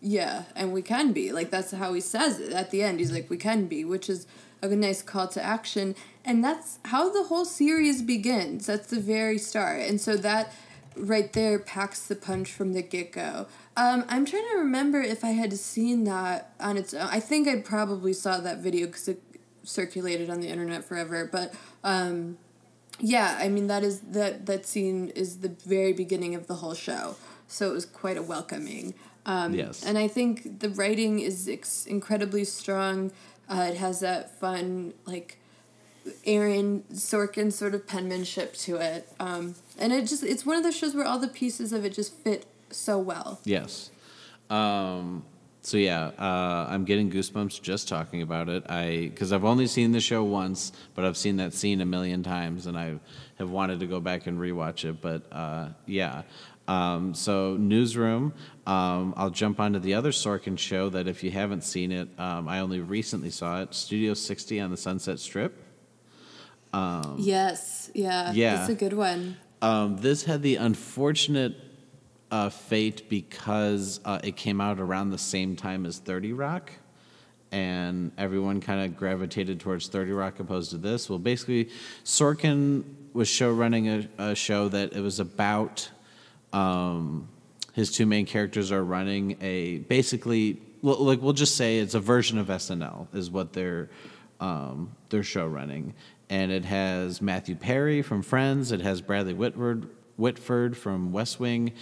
[0.03, 1.33] yeah, and we can be.
[1.33, 2.99] Like that's how he says it at the end.
[2.99, 4.27] He's like, we can be, which is
[4.71, 5.97] a nice call to action.
[6.25, 8.67] And that's how the whole series begins.
[8.67, 9.81] That's the very start.
[9.81, 10.53] And so that
[10.97, 13.47] right there packs the punch from the get go.
[13.77, 17.09] Um, I'm trying to remember if I had seen that on its own.
[17.11, 19.23] I think I probably saw that video because it
[19.65, 21.29] circulated on the internet forever.
[21.31, 22.39] But um,
[23.01, 26.75] yeah, I mean that is that that scene is the very beginning of the whole
[26.75, 27.17] show.
[27.49, 28.95] So it was quite a welcoming.
[29.25, 29.85] Um, yes.
[29.85, 33.13] And I think the writing is ex- incredibly strong.
[33.53, 35.39] Uh, it has that fun, like,
[36.25, 39.09] Aaron Sorkin sort of penmanship to it.
[39.21, 41.93] Um, and it just, it's one of those shows where all the pieces of it
[41.93, 43.39] just fit so well.
[43.45, 43.91] Yes.
[44.51, 45.25] Um,
[45.63, 48.69] so yeah, uh, I'm getting goosebumps just talking about it.
[48.69, 52.25] I because I've only seen the show once, but I've seen that scene a million
[52.25, 52.99] times, and I
[53.39, 55.01] have wanted to go back and rewatch it.
[55.01, 56.23] But uh, yeah,
[56.69, 58.33] um, so, Newsroom,
[58.67, 62.49] um, I'll jump onto the other Sorkin show that if you haven't seen it, um,
[62.49, 65.55] I only recently saw it Studio 60 on the Sunset Strip.
[66.73, 68.61] Um, yes, yeah, yeah.
[68.61, 69.37] It's a good one.
[69.61, 71.55] Um, this had the unfortunate
[72.31, 76.73] uh, fate because uh, it came out around the same time as 30 Rock.
[77.51, 81.11] And everyone kind of gravitated towards 30 Rock opposed to this.
[81.11, 81.69] Well, basically,
[82.03, 85.91] Sorkin was show running a, a show that it was about
[86.53, 87.29] um,
[87.73, 92.39] his two main characters are running a basically like we'll just say it's a version
[92.39, 93.89] of SNL is what their
[94.41, 95.95] um, their show running,
[96.29, 101.73] and it has Matthew Perry from Friends, it has Bradley Whitford Whitford from West Wing,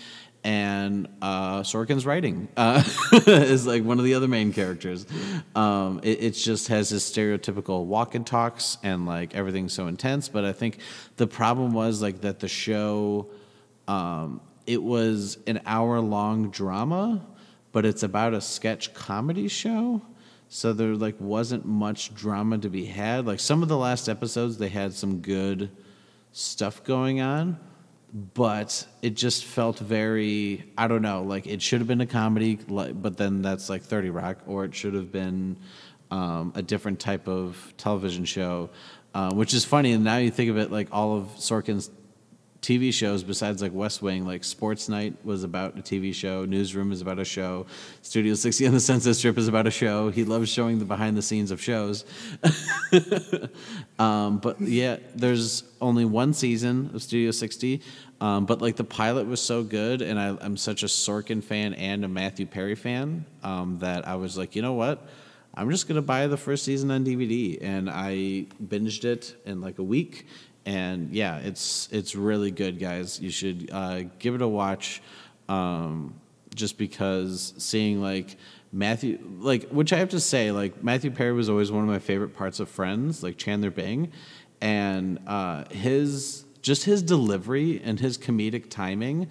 [0.44, 2.82] and uh, Sorkin's writing uh,
[3.26, 5.06] is like one of the other main characters.
[5.54, 10.28] Um, it, it, just has this stereotypical walk and talks and like everything's so intense.
[10.28, 10.78] But I think
[11.16, 13.28] the problem was like that the show
[13.86, 17.26] um, it was an hour long drama,
[17.72, 20.02] but it's about a sketch comedy show.
[20.48, 23.26] So there like wasn't much drama to be had.
[23.26, 25.70] Like some of the last episodes, they had some good
[26.32, 27.58] stuff going on,
[28.34, 31.22] but it just felt very I don't know.
[31.22, 34.74] Like it should have been a comedy, but then that's like Thirty Rock, or it
[34.74, 35.56] should have been
[36.11, 38.70] um, a different type of television show.
[39.12, 41.90] Uh, which is funny, and now you think of it like all of Sorkin's
[42.62, 46.92] TV shows besides like West Wing, like Sports Night was about a TV show, Newsroom
[46.92, 47.66] is about a show,
[48.02, 50.11] Studio 60 on the Sunset Strip is about a show.
[50.11, 52.04] He loves showing the behind the scenes of shows.
[53.98, 57.80] um, but yeah, there's only one season of Studio 60.
[58.20, 61.72] Um, but like the pilot was so good, and I, am such a Sorkin fan
[61.74, 65.08] and a Matthew Perry fan um, that I was like, you know what?
[65.54, 69.78] I'm just gonna buy the first season on DVD, and I binged it in like
[69.78, 70.26] a week
[70.66, 73.20] and yeah, it's it's really good, guys.
[73.20, 75.02] You should uh, give it a watch,
[75.48, 76.14] um,
[76.54, 78.36] just because seeing like
[78.72, 81.98] Matthew, like which I have to say, like Matthew Perry was always one of my
[81.98, 84.12] favorite parts of Friends, like Chandler Bing,
[84.61, 89.28] and uh, his just his delivery and his comedic timing,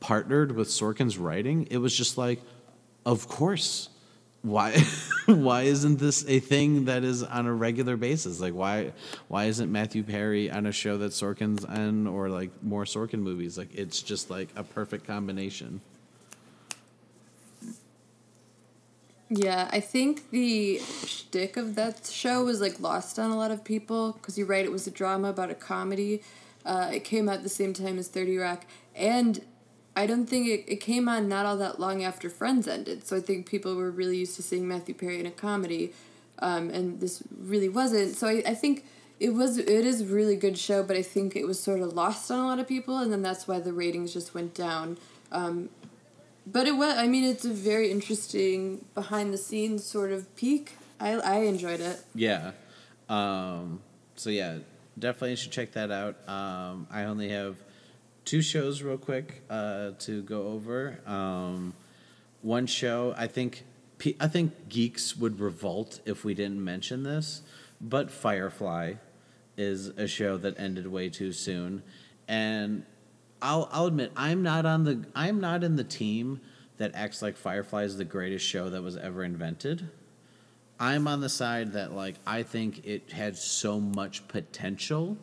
[0.00, 2.40] partnered with Sorkin's writing, it was just like,
[3.06, 3.88] of course
[4.48, 4.84] why
[5.26, 8.40] why isn't this a thing that is on a regular basis?
[8.40, 8.92] Like why
[9.28, 13.58] why isn't Matthew Perry on a show that Sorkin's on or like more Sorkin movies?
[13.58, 15.80] Like it's just like a perfect combination.
[19.30, 23.62] Yeah, I think the shtick of that show was like lost on a lot of
[23.62, 26.22] people because you're right, it was a drama about a comedy.
[26.64, 28.64] Uh, it came out at the same time as Thirty Rock,
[28.96, 29.44] and
[29.98, 33.04] I don't think it, it came on not all that long after Friends ended.
[33.04, 35.92] So I think people were really used to seeing Matthew Perry in a comedy,
[36.38, 38.14] um, and this really wasn't.
[38.16, 38.84] So I, I think
[39.18, 41.94] it was it is a really good show, but I think it was sort of
[41.94, 44.98] lost on a lot of people, and then that's why the ratings just went down.
[45.32, 45.68] Um,
[46.46, 46.96] but it was.
[46.96, 50.76] I mean, it's a very interesting behind the scenes sort of peek.
[51.00, 52.04] I I enjoyed it.
[52.14, 52.52] Yeah.
[53.08, 53.80] Um,
[54.14, 54.58] so yeah,
[54.96, 56.16] definitely should check that out.
[56.28, 57.56] Um, I only have
[58.28, 61.00] two shows real quick uh, to go over.
[61.06, 61.72] Um,
[62.42, 63.64] one show, I think,
[64.20, 67.40] I think geeks would revolt if we didn't mention this,
[67.80, 68.94] but Firefly
[69.56, 71.82] is a show that ended way too soon,
[72.28, 72.84] and
[73.40, 76.40] I'll I'll admit I'm not on the I'm not in the team
[76.76, 79.88] that acts like Firefly is the greatest show that was ever invented.
[80.78, 85.16] I'm on the side that like I think it had so much potential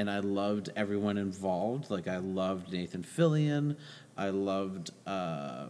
[0.00, 1.90] and I loved everyone involved.
[1.90, 3.76] Like I loved Nathan Fillion.
[4.16, 5.66] I loved uh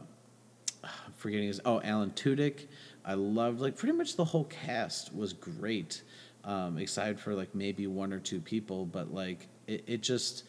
[0.84, 2.66] I'm forgetting his oh Alan Tudyk.
[3.04, 6.02] I loved like pretty much the whole cast was great.
[6.44, 10.44] Um, except for like maybe one or two people, but like it, it just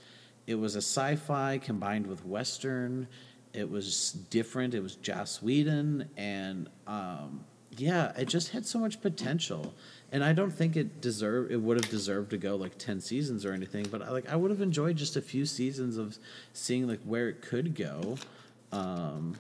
[0.46, 3.08] it was a sci-fi combined with western.
[3.52, 4.74] It was different.
[4.76, 7.44] It was Joss Whedon, and um,
[7.76, 9.74] yeah, it just had so much potential.
[10.12, 13.46] And I don't think it deserved it would have deserved to go like 10 seasons
[13.46, 16.18] or anything, but I, like I would have enjoyed just a few seasons of
[16.54, 18.18] seeing like where it could go.
[18.72, 19.38] Um,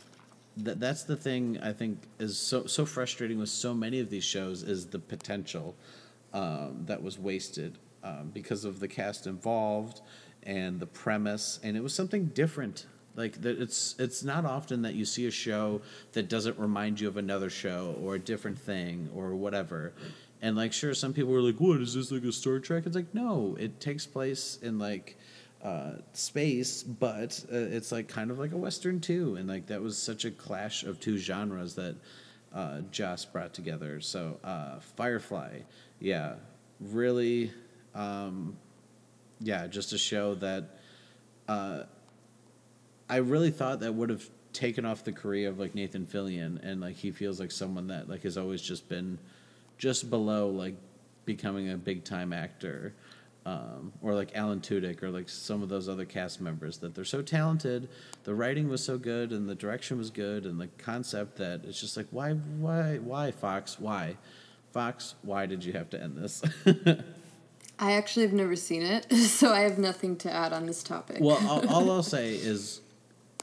[0.57, 4.23] that that's the thing I think is so so frustrating with so many of these
[4.23, 5.75] shows is the potential
[6.33, 10.01] um, that was wasted um, because of the cast involved
[10.43, 14.95] and the premise, and it was something different like that it's it's not often that
[14.95, 15.81] you see a show
[16.13, 19.93] that doesn't remind you of another show or a different thing or whatever.
[20.41, 22.95] And like sure some people were like, "What is this like a Star Trek?" It's
[22.95, 25.17] like, "No, it takes place in like
[25.63, 29.81] uh, space, but uh, it's like kind of like a western too." And like that
[29.81, 31.95] was such a clash of two genres that
[32.53, 34.01] uh, Joss brought together.
[34.01, 35.59] So uh, Firefly,
[35.99, 36.35] yeah,
[36.79, 37.51] really,
[37.93, 38.57] um,
[39.39, 40.79] yeah, just a show that
[41.47, 41.83] uh,
[43.09, 46.81] I really thought that would have taken off the career of like Nathan Fillion, and
[46.81, 49.19] like he feels like someone that like has always just been
[49.81, 50.75] just below like
[51.25, 52.93] becoming a big time actor.
[53.43, 57.03] Um, or like Alan Tudyk, or like some of those other cast members, that they're
[57.03, 57.89] so talented,
[58.23, 61.81] the writing was so good, and the direction was good, and the concept that it's
[61.81, 64.17] just like, why, why, why, Fox, why,
[64.73, 66.43] Fox, why did you have to end this?
[67.79, 71.17] I actually have never seen it, so I have nothing to add on this topic.
[71.19, 72.81] Well, all, all I'll say is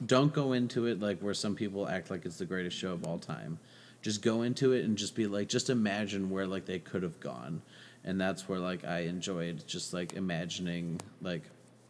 [0.07, 3.05] don't go into it like where some people act like it's the greatest show of
[3.05, 3.59] all time.
[4.03, 7.19] Just go into it and just be like, just imagine where like they could have
[7.21, 7.63] gone,
[8.05, 11.43] and that's where like I enjoyed just like imagining like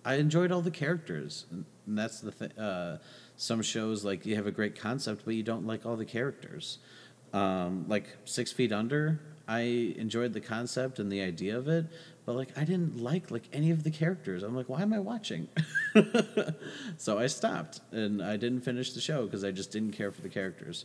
[0.05, 2.53] I enjoyed all the characters, and, that's the thing.
[2.53, 2.99] Uh,
[3.37, 6.79] some shows like you have a great concept, but you don't like all the characters.
[7.33, 11.87] Um, like Six Feet Under, I enjoyed the concept and the idea of it,
[12.27, 14.43] but like I didn't like like any of the characters.
[14.43, 15.49] I'm like, why am I watching?
[16.99, 20.21] so I stopped and I didn't finish the show because I just didn't care for
[20.21, 20.85] the characters.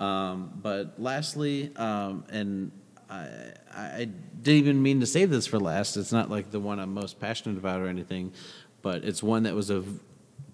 [0.00, 2.72] Um, but lastly, um, and
[3.08, 4.08] I, I
[4.42, 5.96] didn't even mean to save this for last.
[5.96, 8.32] It's not like the one I'm most passionate about or anything,
[8.82, 9.84] but it's one that was a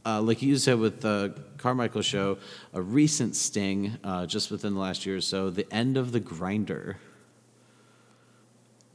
[0.04, 2.38] uh, like you said with the Carmichael show,
[2.72, 6.20] a recent sting uh, just within the last year or so, the end of the
[6.20, 6.96] grinder.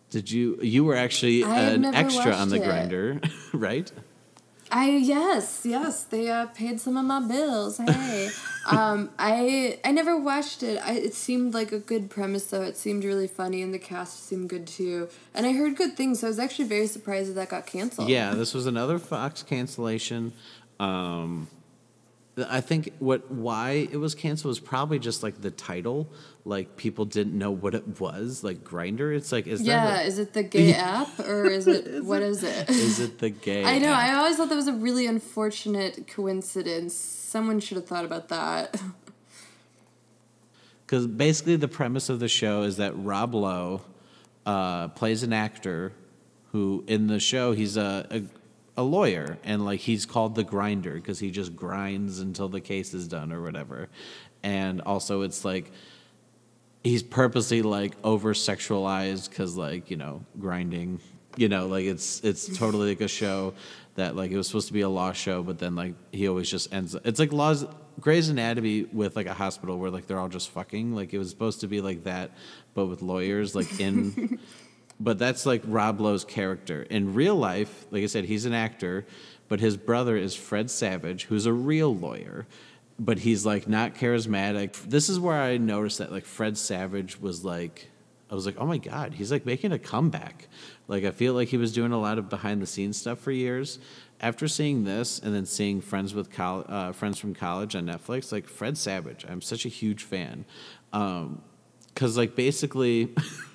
[0.09, 0.57] Did you?
[0.61, 2.63] You were actually an extra on the it.
[2.63, 3.19] grinder,
[3.53, 3.91] right?
[4.71, 6.03] I yes, yes.
[6.03, 7.77] They uh, paid some of my bills.
[7.77, 8.29] Hey,
[8.65, 10.79] um, I I never watched it.
[10.83, 12.61] I, it seemed like a good premise, though.
[12.61, 15.09] It seemed really funny, and the cast seemed good too.
[15.33, 18.09] And I heard good things, so I was actually very surprised that that got canceled.
[18.09, 20.33] Yeah, this was another Fox cancellation.
[20.79, 21.47] Um,
[22.37, 26.09] I think what why it was canceled was probably just like the title.
[26.43, 28.43] Like people didn't know what it was.
[28.43, 29.15] Like Grindr.
[29.15, 30.01] It's like is yeah.
[30.01, 32.69] is it the gay app or is it is what it, is it?
[32.69, 33.63] Is it the gay?
[33.65, 33.93] I know.
[33.93, 34.03] App?
[34.03, 36.93] I always thought that was a really unfortunate coincidence.
[36.93, 38.81] Someone should have thought about that.
[40.85, 43.81] Because basically the premise of the show is that Rob Lowe
[44.45, 45.93] uh, plays an actor
[46.51, 48.21] who in the show he's a, a
[48.77, 52.93] a lawyer and like he's called the grinder because he just grinds until the case
[52.93, 53.89] is done or whatever.
[54.43, 55.71] And also it's like
[56.83, 60.99] he's purposely like over sexualized because like you know grinding.
[61.37, 63.53] You know like it's it's totally like a show
[63.95, 66.49] that like it was supposed to be a law show but then like he always
[66.49, 67.65] just ends it's like laws
[67.99, 70.95] Grey's Anatomy with like a hospital where like they're all just fucking.
[70.95, 72.31] Like it was supposed to be like that
[72.73, 74.39] but with lawyers like in
[74.99, 76.83] but that's like Rob Lowe's character.
[76.83, 79.05] In real life, like I said, he's an actor,
[79.47, 82.47] but his brother is Fred Savage, who's a real lawyer,
[82.97, 84.73] but he's like not charismatic.
[84.83, 87.89] This is where I noticed that like Fred Savage was like,
[88.31, 90.47] I was like, oh my god, he's like making a comeback.
[90.87, 93.31] Like I feel like he was doing a lot of behind the scenes stuff for
[93.31, 93.79] years.
[94.21, 98.31] After seeing this and then seeing Friends with Col- uh, Friends from College on Netflix,
[98.31, 100.45] like Fred Savage, I'm such a huge fan.
[100.93, 101.41] Um,
[101.95, 103.13] Cause like basically,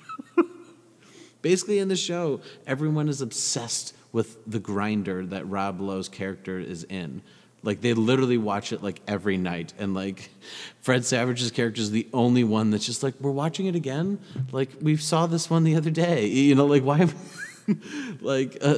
[1.41, 6.83] basically in the show, everyone is obsessed with the grinder that Rob Lowe's character is
[6.85, 7.21] in.
[7.63, 10.31] Like they literally watch it like every night, and like
[10.81, 14.19] Fred Savage's character is the only one that's just like we're watching it again.
[14.51, 16.65] Like we saw this one the other day, you know.
[16.65, 17.07] Like why?
[18.21, 18.75] like uh,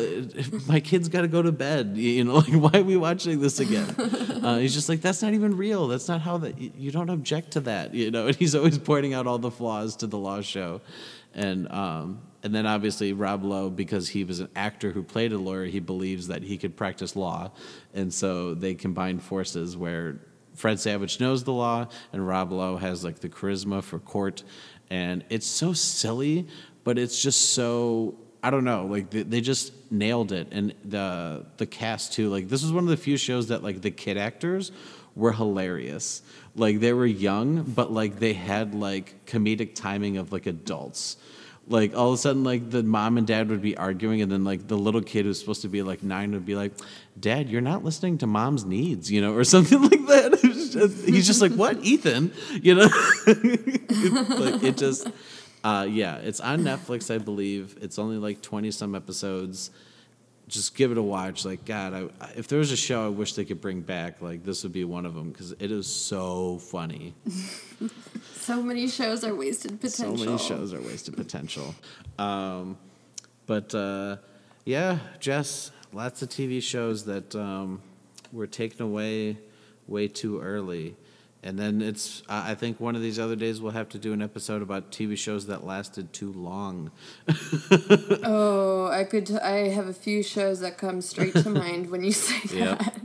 [0.68, 3.60] my kid's got to go to bed you know like why are we watching this
[3.60, 3.90] again
[4.44, 7.52] uh, he's just like that's not even real that's not how that you don't object
[7.52, 10.42] to that you know and he's always pointing out all the flaws to the law
[10.42, 10.82] show
[11.34, 15.38] and um, and then obviously Rob Lowe because he was an actor who played a
[15.38, 17.52] lawyer he believes that he could practice law
[17.94, 20.20] and so they combined forces where
[20.54, 24.44] Fred Savage knows the law and Rob Lowe has like the charisma for court
[24.90, 26.48] and it's so silly
[26.84, 28.16] but it's just so
[28.46, 32.30] I don't know, like they, they just nailed it, and the the cast too.
[32.30, 34.74] Like this was one of the few shows that like the kid actors
[35.16, 36.22] were hilarious.
[36.54, 41.16] Like they were young, but like they had like comedic timing of like adults.
[41.68, 44.44] Like all of a sudden, like the mom and dad would be arguing, and then
[44.44, 46.74] like the little kid who's supposed to be like nine would be like,
[47.18, 50.40] "Dad, you're not listening to mom's needs," you know, or something like that.
[50.42, 52.90] Just, he's just like, "What, Ethan?" You know,
[53.28, 55.08] like it just
[55.64, 57.78] uh, yeah, it's on Netflix, I believe.
[57.82, 59.72] It's only like twenty some episodes.
[60.50, 61.46] Just give it a watch.
[61.46, 64.44] Like God, I, if there was a show I wish they could bring back, like
[64.44, 67.14] this would be one of them because it is so funny.
[68.44, 70.18] so many shows are wasted potential.
[70.18, 71.74] So many shows are wasted potential.
[72.20, 72.78] Um,
[73.46, 74.18] but uh,
[74.66, 77.82] yeah, Jess, lots of TV shows that um,
[78.32, 79.38] were taken away
[79.88, 80.96] way too early.
[81.46, 84.22] And then it's, I think one of these other days we'll have to do an
[84.22, 86.90] episode about TV shows that lasted too long.
[88.24, 92.02] oh, I could, t- I have a few shows that come straight to mind when
[92.02, 93.02] you say that.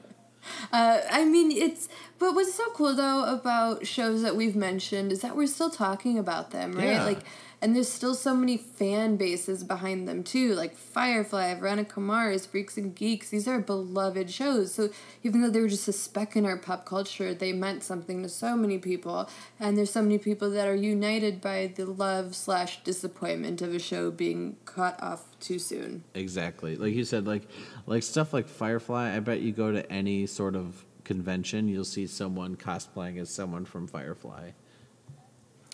[0.73, 1.89] Uh, I mean, it's,
[2.19, 6.19] but what's so cool though about shows that we've mentioned is that we're still talking
[6.19, 6.89] about them, right?
[6.89, 7.05] Yeah.
[7.05, 7.21] Like,
[7.61, 12.77] and there's still so many fan bases behind them too, like Firefly, Veronica Mars, Freaks
[12.77, 13.31] and Geeks.
[13.31, 14.75] These are beloved shows.
[14.75, 14.91] So
[15.23, 18.29] even though they were just a speck in our pop culture, they meant something to
[18.29, 19.29] so many people.
[19.59, 23.79] And there's so many people that are united by the love slash disappointment of a
[23.79, 26.05] show being cut off too soon.
[26.15, 27.43] Exactly, like you said, like
[27.87, 29.15] like stuff like Firefly.
[29.17, 33.65] I bet you go to any sort of convention, you'll see someone cosplaying as someone
[33.65, 34.51] from Firefly.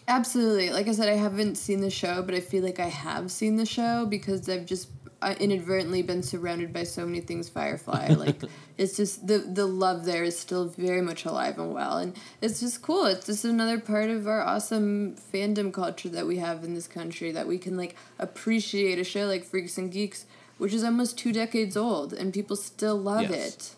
[0.07, 0.71] Absolutely.
[0.71, 3.57] Like I said, I haven't seen the show, but I feel like I have seen
[3.57, 4.89] the show because I've just
[5.23, 8.15] uh, inadvertently been surrounded by so many things Firefly.
[8.15, 8.43] Like
[8.77, 12.61] it's just the the love there is still very much alive and well, and it's
[12.61, 13.07] just cool.
[13.07, 17.33] It's just another part of our awesome fandom culture that we have in this country
[17.33, 20.27] that we can like appreciate a show like Freaks and Geeks,
[20.59, 23.55] which is almost two decades old, and people still love yes.
[23.55, 23.75] it.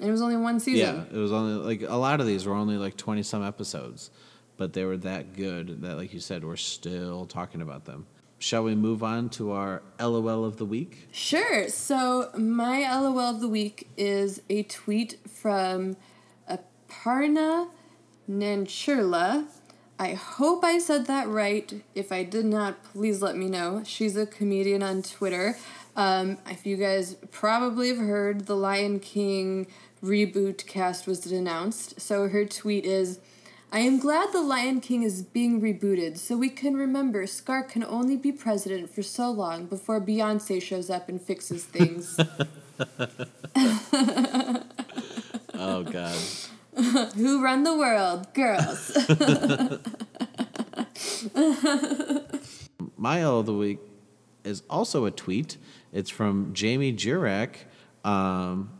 [0.00, 1.06] And it was only one season.
[1.10, 4.10] Yeah, it was only like a lot of these were only like twenty some episodes
[4.56, 8.06] but they were that good that, like you said, we're still talking about them.
[8.38, 11.08] Shall we move on to our LOL of the week?
[11.10, 11.68] Sure.
[11.68, 15.96] So, my LOL of the week is a tweet from
[16.50, 17.68] Aparna
[18.30, 19.46] Nancherla.
[19.98, 21.82] I hope I said that right.
[21.94, 23.82] If I did not, please let me know.
[23.86, 25.56] She's a comedian on Twitter.
[25.96, 29.66] Um, if you guys probably have heard, the Lion King
[30.04, 31.98] reboot cast was announced.
[31.98, 33.20] So her tweet is
[33.72, 37.84] I am glad The Lion King is being rebooted so we can remember Scar can
[37.84, 42.18] only be president for so long before Beyonce shows up and fixes things.
[45.54, 46.16] oh, God.
[47.14, 48.32] Who run the world?
[48.34, 48.96] Girls.
[52.96, 53.80] My L of the Week
[54.44, 55.56] is also a tweet.
[55.92, 57.56] It's from Jamie Jurak.
[58.04, 58.70] Um,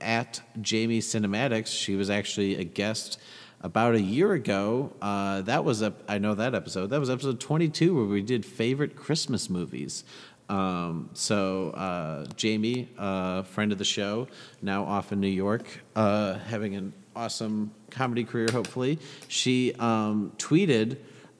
[0.00, 1.68] at Jamie Cinematics.
[1.68, 3.18] She was actually a guest
[3.60, 4.92] about a year ago.
[5.00, 6.90] Uh, that was a, I know that episode.
[6.90, 10.04] That was episode 22 where we did favorite Christmas movies.
[10.48, 14.28] Um, so uh, Jamie, uh, friend of the show,
[14.62, 18.46] now off in New York, uh, having an awesome comedy career.
[18.52, 18.98] Hopefully,
[19.28, 20.98] she um, tweeted,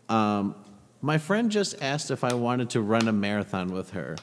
[0.08, 0.56] um,
[1.02, 4.16] "My friend just asked if I wanted to run a marathon with her."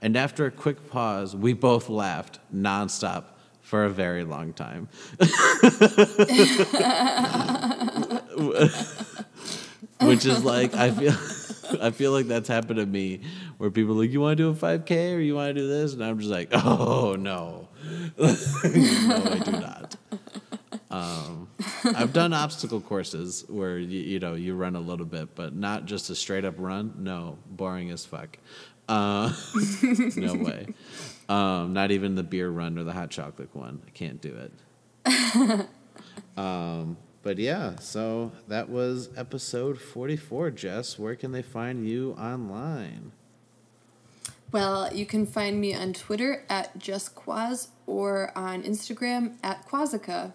[0.00, 3.24] And after a quick pause, we both laughed nonstop
[3.68, 4.88] for a very long time.
[10.00, 11.12] Which is like I feel
[11.82, 13.20] I feel like that's happened to me
[13.58, 15.68] where people are like, "You want to do a 5K or you want to do
[15.68, 17.68] this?" And I'm just like, "Oh no,
[18.18, 19.96] no, I do not."
[20.90, 21.48] Um,
[21.94, 25.84] I've done obstacle courses where you, you know you run a little bit, but not
[25.84, 26.94] just a straight up run.
[27.00, 28.38] No, boring as fuck.
[28.88, 29.34] Uh,
[30.16, 30.68] no way.
[31.28, 33.82] Um, not even the beer run or the hot chocolate one.
[33.86, 35.68] I can't do it.
[36.36, 40.50] um, but yeah, so that was episode 44.
[40.52, 43.12] Jess, where can they find you online?
[44.50, 50.32] Well, you can find me on Twitter at JustQuaz or on Instagram at Quazica.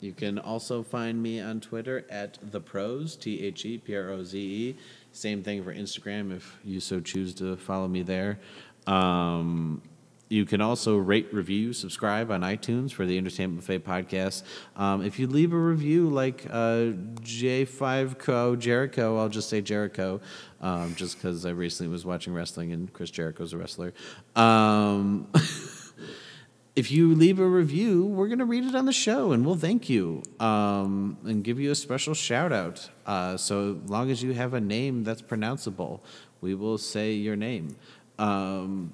[0.00, 4.08] You can also find me on Twitter at the pros T H E P R
[4.08, 4.76] O Z E.
[5.12, 8.38] Same thing for Instagram if you so choose to follow me there.
[8.86, 9.82] Um,
[10.30, 14.44] you can also rate, review, subscribe on iTunes for the Entertainment Buffet podcast.
[14.76, 20.20] Um, if you leave a review like uh, J5Co Jericho, I'll just say Jericho,
[20.60, 23.92] um, just because I recently was watching wrestling and Chris Jericho's a wrestler.
[24.36, 25.26] Um,
[26.76, 29.56] if you leave a review, we're going to read it on the show and we'll
[29.56, 32.88] thank you um, and give you a special shout out.
[33.04, 35.98] Uh, so long as you have a name that's pronounceable,
[36.40, 37.74] we will say your name.
[38.16, 38.92] Um,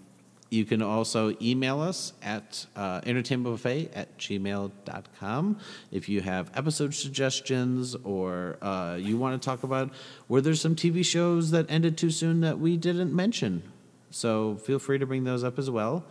[0.51, 5.59] you can also email us at uh, entertainmentbuffet at gmail.com
[5.91, 9.91] if you have episode suggestions or uh, you want to talk about
[10.29, 13.63] were there some TV shows that ended too soon that we didn't mention.
[14.11, 16.05] So feel free to bring those up as well.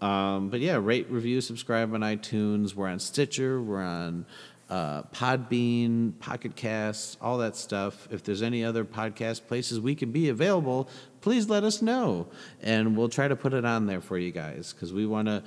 [0.00, 2.74] Um, but yeah, rate, review, subscribe on iTunes.
[2.74, 3.60] We're on Stitcher.
[3.62, 4.26] We're on
[4.70, 8.08] uh, Podbean, Pocket Casts, all that stuff.
[8.10, 10.88] If there's any other podcast places we can be available,
[11.20, 12.28] please let us know,
[12.62, 15.42] and we'll try to put it on there for you guys because we want to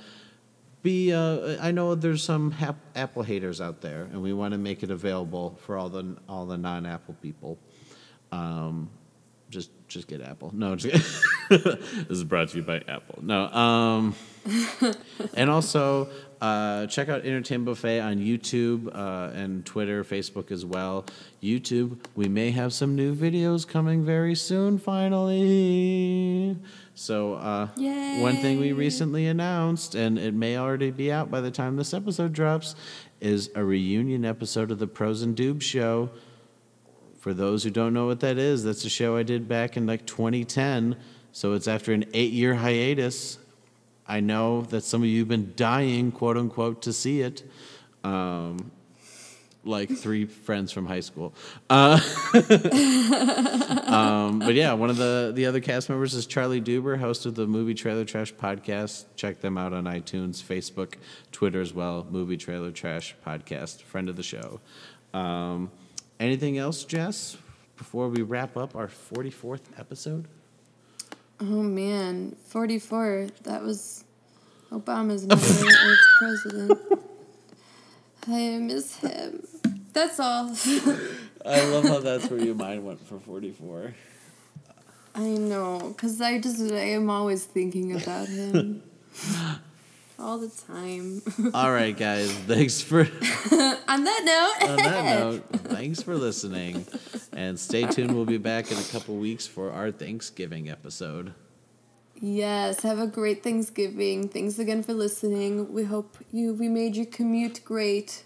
[0.82, 1.12] be.
[1.12, 4.82] Uh, I know there's some hap- Apple haters out there, and we want to make
[4.82, 7.58] it available for all the all the non-Apple people.
[8.30, 8.90] Um,
[9.50, 10.52] just just get Apple.
[10.54, 11.24] No, this
[12.08, 13.18] is brought to you by Apple.
[13.22, 14.14] No, um,
[15.34, 16.08] and also
[16.40, 21.04] uh, check out Entertainment Buffet on YouTube uh, and Twitter, Facebook as well.
[21.42, 24.78] YouTube, we may have some new videos coming very soon.
[24.78, 26.56] Finally.
[26.94, 27.68] So, uh,
[28.22, 31.94] one thing we recently announced, and it may already be out by the time this
[31.94, 32.74] episode drops,
[33.20, 36.10] is a reunion episode of the Pros and Dubes show.
[37.18, 39.86] For those who don't know what that is, that's a show I did back in
[39.86, 40.96] like 2010.
[41.32, 43.38] So it's after an eight year hiatus.
[44.08, 47.42] I know that some of you have been dying, quote unquote, to see it.
[48.02, 48.72] Um,
[49.64, 51.34] like three friends from high school.
[51.68, 52.00] Uh,
[53.86, 57.34] um, but yeah, one of the, the other cast members is Charlie Duber, host of
[57.34, 59.04] the Movie Trailer Trash podcast.
[59.16, 60.94] Check them out on iTunes, Facebook,
[61.32, 62.06] Twitter as well.
[62.10, 64.60] Movie Trailer Trash podcast, friend of the show.
[65.12, 65.70] Um,
[66.18, 67.36] anything else, Jess,
[67.76, 70.26] before we wrap up our 44th episode?
[71.40, 73.28] Oh man, 44.
[73.44, 74.04] That was
[74.70, 76.80] Obama's number as president.
[78.26, 79.46] I miss him.
[79.92, 80.50] That's all.
[81.46, 83.94] I love how that's where your mind went for 44.
[85.14, 88.82] I know, because I just, I am always thinking about him.
[90.18, 91.22] all the time.
[91.54, 93.00] All right, guys, thanks for.
[93.88, 94.22] On that
[94.60, 96.84] note, on that note, thanks for listening.
[97.32, 98.14] And stay tuned.
[98.14, 101.32] We'll be back in a couple weeks for our Thanksgiving episode.
[102.20, 104.28] yes, have a great Thanksgiving.
[104.28, 105.72] Thanks again for listening.
[105.72, 108.24] We hope you we made your commute great.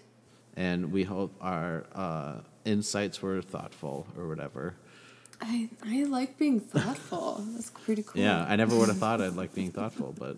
[0.57, 2.33] And we hope our uh,
[2.65, 4.75] insights were thoughtful or whatever.
[5.41, 7.41] I I like being thoughtful.
[7.53, 8.21] That's pretty cool.
[8.21, 10.37] Yeah, I never would have thought I'd like being thoughtful, but